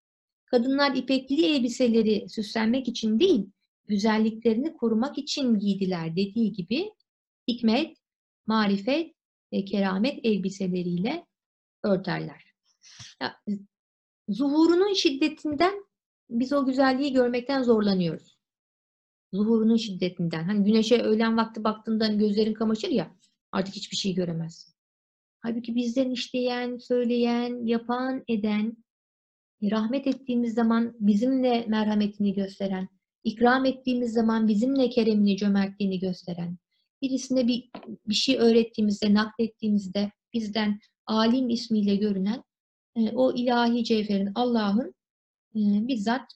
kadınlar 0.46 0.96
ipekli 0.96 1.46
elbiseleri 1.46 2.30
süslenmek 2.30 2.88
için 2.88 3.20
değil, 3.20 3.50
güzelliklerini 3.88 4.74
korumak 4.74 5.18
için 5.18 5.60
giydiler 5.60 6.16
dediği 6.16 6.52
gibi 6.52 6.92
hikmet, 7.48 7.98
marifet 8.48 9.16
ve 9.54 9.66
keramet 9.66 10.20
elbiseleriyle 10.26 11.26
örterler. 11.84 12.54
Ya, 13.22 13.36
zuhurunun 14.30 14.94
şiddetinden 14.94 15.86
biz 16.32 16.54
o 16.54 16.66
güzelliği 16.66 17.14
görmekten 17.14 17.64
zorlanıyoruz. 17.64 18.38
Zuhurunun 19.34 19.78
şiddetinden. 19.78 20.44
Hani 20.44 20.64
güneşe 20.64 21.02
öğlen 21.02 21.38
vakti 21.38 21.64
baktığında 21.64 22.06
hani 22.06 22.18
gözlerin 22.18 22.54
kamaşır 22.54 22.90
ya 22.90 23.12
artık 23.52 23.76
hiçbir 23.76 23.98
şey 23.98 24.14
göremez. 24.14 24.76
Halbuki 25.42 25.76
bizden 25.76 26.10
işleyen, 26.10 26.78
söyleyen, 26.78 27.66
yapan, 27.66 28.24
eden, 28.28 28.78
rahmet 29.64 30.08
ettiğimiz 30.08 30.54
zaman 30.54 30.96
bizimle 31.00 31.66
merhametini 31.68 32.34
gösteren, 32.34 32.88
ikram 33.24 33.66
ettiğimiz 33.66 34.14
zaman 34.14 34.48
bizimle 34.48 34.90
keremini, 34.90 35.38
cömertliğini 35.38 36.00
gösteren, 36.00 36.58
birisine 37.02 37.48
bir, 37.48 37.70
bir 38.08 38.14
şey 38.14 38.38
öğrettiğimizde, 38.38 39.14
naklettiğimizde 39.14 40.12
bizden 40.34 40.80
alim 41.06 41.50
ismiyle 41.50 41.96
görünen 41.96 42.44
e, 42.96 43.10
o 43.12 43.34
ilahi 43.36 43.84
cevherin 43.84 44.32
Allah'ın 44.36 44.88
e, 44.88 44.94
bizzat 45.56 46.32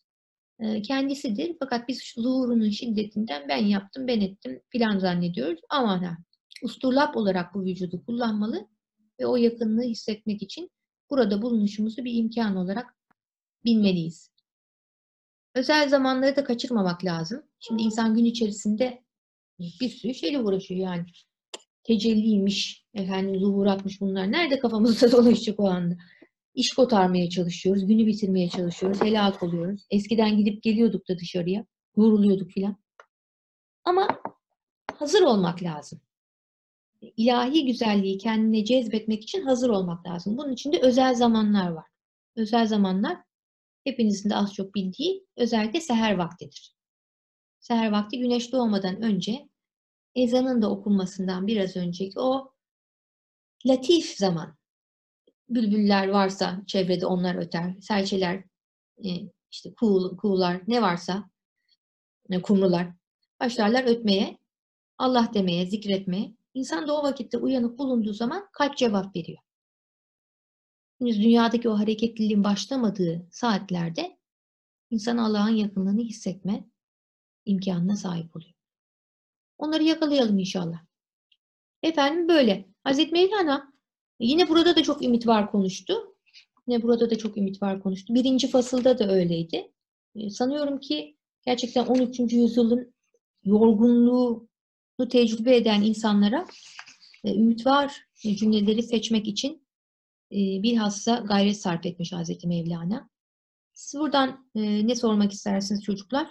kendisidir. 0.83 1.55
Fakat 1.59 1.87
biz 1.87 2.13
zuhurunun 2.17 2.69
şiddetinden 2.69 3.49
ben 3.49 3.65
yaptım, 3.65 4.07
ben 4.07 4.21
ettim 4.21 4.61
filan 4.69 4.99
zannediyoruz. 4.99 5.61
Aman 5.69 6.03
ha. 6.03 6.17
Usturlap 6.63 7.17
olarak 7.17 7.53
bu 7.53 7.65
vücudu 7.65 8.05
kullanmalı 8.05 8.67
ve 9.19 9.25
o 9.25 9.35
yakınlığı 9.35 9.83
hissetmek 9.83 10.41
için 10.41 10.71
burada 11.09 11.41
bulunuşumuzu 11.41 12.05
bir 12.05 12.13
imkan 12.13 12.55
olarak 12.55 12.95
bilmeliyiz. 13.65 14.31
Özel 15.55 15.89
zamanları 15.89 16.35
da 16.35 16.43
kaçırmamak 16.43 17.05
lazım. 17.05 17.43
Şimdi 17.59 17.83
insan 17.83 18.15
gün 18.15 18.25
içerisinde 18.25 19.03
bir 19.59 19.89
sürü 19.89 20.13
şeyle 20.13 20.39
uğraşıyor 20.39 20.79
yani. 20.79 21.05
Tecelliymiş, 21.83 22.85
efendim 22.93 23.39
zuhuratmış 23.39 24.01
bunlar. 24.01 24.31
Nerede 24.31 24.59
kafamızda 24.59 25.11
dolaşacak 25.11 25.59
o 25.59 25.69
anda? 25.69 25.95
İş 26.55 26.73
kotarmaya 26.73 27.29
çalışıyoruz, 27.29 27.85
günü 27.85 28.07
bitirmeye 28.07 28.49
çalışıyoruz, 28.49 29.01
helak 29.01 29.43
oluyoruz. 29.43 29.81
Eskiden 29.89 30.37
gidip 30.37 30.63
geliyorduk 30.63 31.09
da 31.09 31.17
dışarıya, 31.19 31.65
yoruluyorduk 31.97 32.51
filan. 32.51 32.77
Ama 33.83 34.21
hazır 34.93 35.21
olmak 35.21 35.63
lazım. 35.63 36.01
İlahi 37.01 37.65
güzelliği 37.65 38.17
kendine 38.17 38.65
cezbetmek 38.65 39.23
için 39.23 39.41
hazır 39.41 39.69
olmak 39.69 40.07
lazım. 40.07 40.37
Bunun 40.37 40.53
için 40.53 40.71
de 40.71 40.79
özel 40.81 41.15
zamanlar 41.15 41.69
var. 41.69 41.85
Özel 42.35 42.67
zamanlar 42.67 43.17
hepinizin 43.83 44.29
de 44.29 44.35
az 44.35 44.53
çok 44.53 44.75
bildiği 44.75 45.25
özellikle 45.37 45.81
seher 45.81 46.15
vaktidir. 46.15 46.75
Seher 47.59 47.91
vakti 47.91 48.19
güneş 48.19 48.51
doğmadan 48.51 49.01
önce 49.01 49.49
ezanın 50.15 50.61
da 50.61 50.71
okunmasından 50.71 51.47
biraz 51.47 51.75
önceki 51.77 52.19
o 52.19 52.53
latif 53.65 54.17
zaman. 54.17 54.57
Bülbüller 55.49 56.07
varsa 56.07 56.61
çevrede 56.67 57.05
onlar 57.05 57.35
öter. 57.35 57.75
Serçeler, 57.81 58.43
e, 59.05 59.09
işte 59.51 59.73
kuğu, 59.73 60.17
kuğular 60.17 60.61
ne 60.67 60.81
varsa 60.81 61.29
e, 62.29 62.41
kumrular 62.41 62.87
başlarlar 63.39 63.83
ötmeye, 63.83 64.37
Allah 64.97 65.31
demeye, 65.33 65.65
zikretmeye. 65.65 66.35
İnsan 66.53 66.87
da 66.87 66.99
o 66.99 67.03
vakitte 67.03 67.37
uyanık 67.37 67.79
bulunduğu 67.79 68.13
zaman 68.13 68.49
kalp 68.51 68.77
cevap 68.77 69.15
veriyor. 69.15 69.39
Henüz 70.99 71.21
dünyadaki 71.21 71.69
o 71.69 71.79
hareketliliğin 71.79 72.43
başlamadığı 72.43 73.27
saatlerde 73.31 74.17
insan 74.89 75.17
Allah'ın 75.17 75.55
yakınlığını 75.55 76.01
hissetme 76.01 76.69
imkanına 77.45 77.95
sahip 77.95 78.35
oluyor. 78.35 78.53
Onları 79.57 79.83
yakalayalım 79.83 80.39
inşallah. 80.39 80.85
Efendim 81.83 82.27
böyle. 82.27 82.69
Hazreti 82.83 83.11
Mevlana 83.11 83.73
yine 84.19 84.49
burada 84.49 84.75
da 84.75 84.83
çok 84.83 85.03
ümit 85.03 85.27
var 85.27 85.51
konuştu. 85.51 86.15
Yine 86.67 86.83
burada 86.83 87.09
da 87.09 87.17
çok 87.17 87.37
ümit 87.37 87.61
var 87.61 87.81
konuştu. 87.81 88.15
Birinci 88.15 88.47
fasılda 88.47 88.99
da 88.99 89.11
öyleydi. 89.11 89.71
E, 90.15 90.29
sanıyorum 90.29 90.79
ki 90.79 91.17
gerçekten 91.45 91.85
13. 91.85 92.19
yüzyılın 92.19 92.93
yorgunluğunu 93.43 95.09
tecrübe 95.09 95.55
eden 95.55 95.81
insanlara 95.81 96.47
e, 97.23 97.35
ümit 97.35 97.65
var 97.65 98.07
cümleleri 98.21 98.83
seçmek 98.83 99.27
için 99.27 99.65
e, 100.31 100.37
bilhassa 100.37 101.15
gayret 101.17 101.57
sarf 101.61 101.85
etmiş 101.85 102.13
Hazreti 102.13 102.47
Mevlana. 102.47 103.09
Siz 103.73 103.99
buradan 103.99 104.49
e, 104.55 104.87
ne 104.87 104.95
sormak 104.95 105.31
istersiniz 105.31 105.83
çocuklar? 105.83 106.27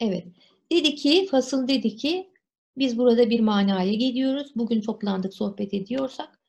Evet. 0.00 0.26
Dedi 0.72 0.94
ki, 0.94 1.28
fasıl 1.30 1.68
dedi 1.68 1.96
ki, 1.96 2.32
biz 2.78 2.98
burada 2.98 3.30
bir 3.30 3.40
manaya 3.40 3.94
geliyoruz. 3.94 4.52
Bugün 4.56 4.80
toplandık, 4.80 5.34
sohbet 5.34 5.74
ediyorsak, 5.74 6.40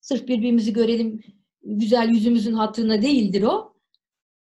sırf 0.00 0.28
birbirimizi 0.28 0.72
görelim, 0.72 1.20
güzel 1.62 2.08
yüzümüzün 2.08 2.52
hatırına 2.52 3.02
değildir 3.02 3.42
o. 3.42 3.76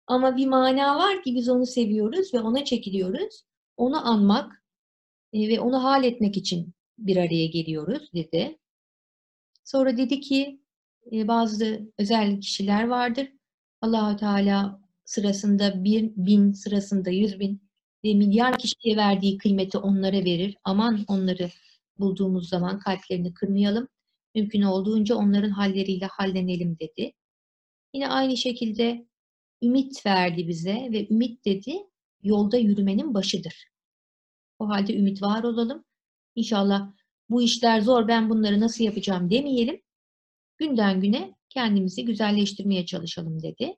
Ama 0.07 0.37
bir 0.37 0.47
mana 0.47 0.97
var 0.97 1.23
ki 1.23 1.35
biz 1.35 1.49
onu 1.49 1.65
seviyoruz 1.65 2.33
ve 2.33 2.39
ona 2.39 2.65
çekiliyoruz. 2.65 3.43
Onu 3.77 4.07
anmak 4.07 4.63
e, 5.33 5.47
ve 5.47 5.59
onu 5.59 5.83
hal 5.83 6.03
etmek 6.03 6.37
için 6.37 6.73
bir 6.97 7.17
araya 7.17 7.47
geliyoruz 7.47 8.13
dedi. 8.13 8.59
Sonra 9.63 9.97
dedi 9.97 10.19
ki 10.19 10.61
e, 11.11 11.27
bazı 11.27 11.91
özel 11.97 12.41
kişiler 12.41 12.87
vardır. 12.87 13.31
Allahü 13.81 14.17
Teala 14.17 14.81
sırasında 15.05 15.83
bir 15.83 16.11
bin, 16.15 16.51
sırasında 16.51 17.09
yüz 17.09 17.39
bin 17.39 17.66
ve 18.07 18.13
milyar 18.13 18.57
kişiye 18.57 18.97
verdiği 18.97 19.37
kıymeti 19.37 19.77
onlara 19.77 20.25
verir. 20.25 20.57
Aman 20.63 21.05
onları 21.07 21.49
bulduğumuz 21.99 22.49
zaman 22.49 22.79
kalplerini 22.79 23.33
kırmayalım. 23.33 23.87
Mümkün 24.35 24.61
olduğunca 24.61 25.15
onların 25.15 25.49
halleriyle 25.49 26.05
hallenelim 26.05 26.77
dedi. 26.79 27.13
Yine 27.93 28.07
aynı 28.07 28.37
şekilde 28.37 29.07
ümit 29.61 30.05
verdi 30.05 30.47
bize 30.47 30.89
ve 30.91 31.07
ümit 31.09 31.45
dedi 31.45 31.77
yolda 32.23 32.57
yürümenin 32.57 33.13
başıdır. 33.13 33.67
O 34.59 34.69
halde 34.69 34.97
ümit 34.97 35.21
var 35.21 35.43
olalım. 35.43 35.85
İnşallah 36.35 36.91
bu 37.29 37.41
işler 37.41 37.81
zor 37.81 38.07
ben 38.07 38.29
bunları 38.29 38.59
nasıl 38.59 38.83
yapacağım 38.83 39.29
demeyelim. 39.29 39.81
Günden 40.57 41.01
güne 41.01 41.35
kendimizi 41.49 42.05
güzelleştirmeye 42.05 42.85
çalışalım 42.85 43.41
dedi. 43.43 43.75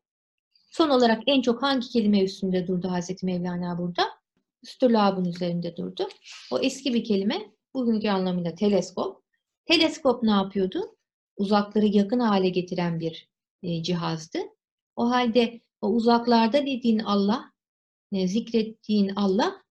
Son 0.72 0.90
olarak 0.90 1.24
en 1.28 1.42
çok 1.42 1.64
hangi 1.64 1.90
kelime 1.90 2.24
üstünde 2.24 2.68
durdu 2.68 2.92
Hazreti 2.92 3.26
Mevlana 3.26 3.78
burada? 3.78 4.19
Üstülabın 4.64 5.26
üzerinde 5.26 5.78
durdu. 5.78 6.08
O 6.52 6.60
eski 6.60 6.94
bir 6.94 7.04
kelime, 7.04 7.52
bugünkü 7.74 8.10
anlamıyla 8.10 8.56
teleskop. 8.56 9.24
Teleskop 9.66 10.24
ne 10.24 10.32
yapıyordu? 10.32 10.96
Uzakları 11.38 11.86
yakın 11.86 12.20
hale 12.20 12.50
getiren 12.50 13.00
bir 13.00 13.30
e, 13.64 13.84
cihazdı. 13.84 14.40
O 14.96 15.10
halde 15.10 15.62
o 15.82 15.88
uzaklarda 15.88 16.66
dediğin 16.66 17.00
Allah, 17.00 17.52
e, 18.12 18.28
zikrettiğin 18.28 19.10
Allah 19.16 19.62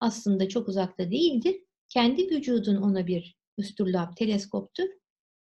aslında 0.00 0.48
çok 0.48 0.68
uzakta 0.68 1.10
değildir. 1.10 1.56
Kendi 1.88 2.30
vücudun 2.30 2.76
ona 2.76 3.06
bir 3.06 3.36
üstürlab, 3.58 4.16
teleskoptur. 4.16 4.88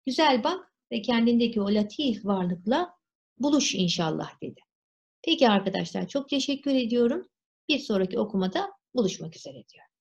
Güzel 0.06 0.44
bak 0.44 0.74
ve 0.92 1.02
kendindeki 1.02 1.62
o 1.62 1.74
latif 1.74 2.26
varlıkla 2.26 2.94
buluş 3.40 3.76
inşallah 3.76 4.42
dedi. 4.42 4.60
Peki 5.24 5.50
arkadaşlar 5.50 6.08
çok 6.08 6.30
teşekkür 6.30 6.76
ediyorum. 6.76 7.28
Bir 7.70 7.80
sonraki 7.80 8.20
okumada 8.20 8.72
buluşmak 8.96 9.36
üzere 9.36 9.64
diyorum. 9.70 9.92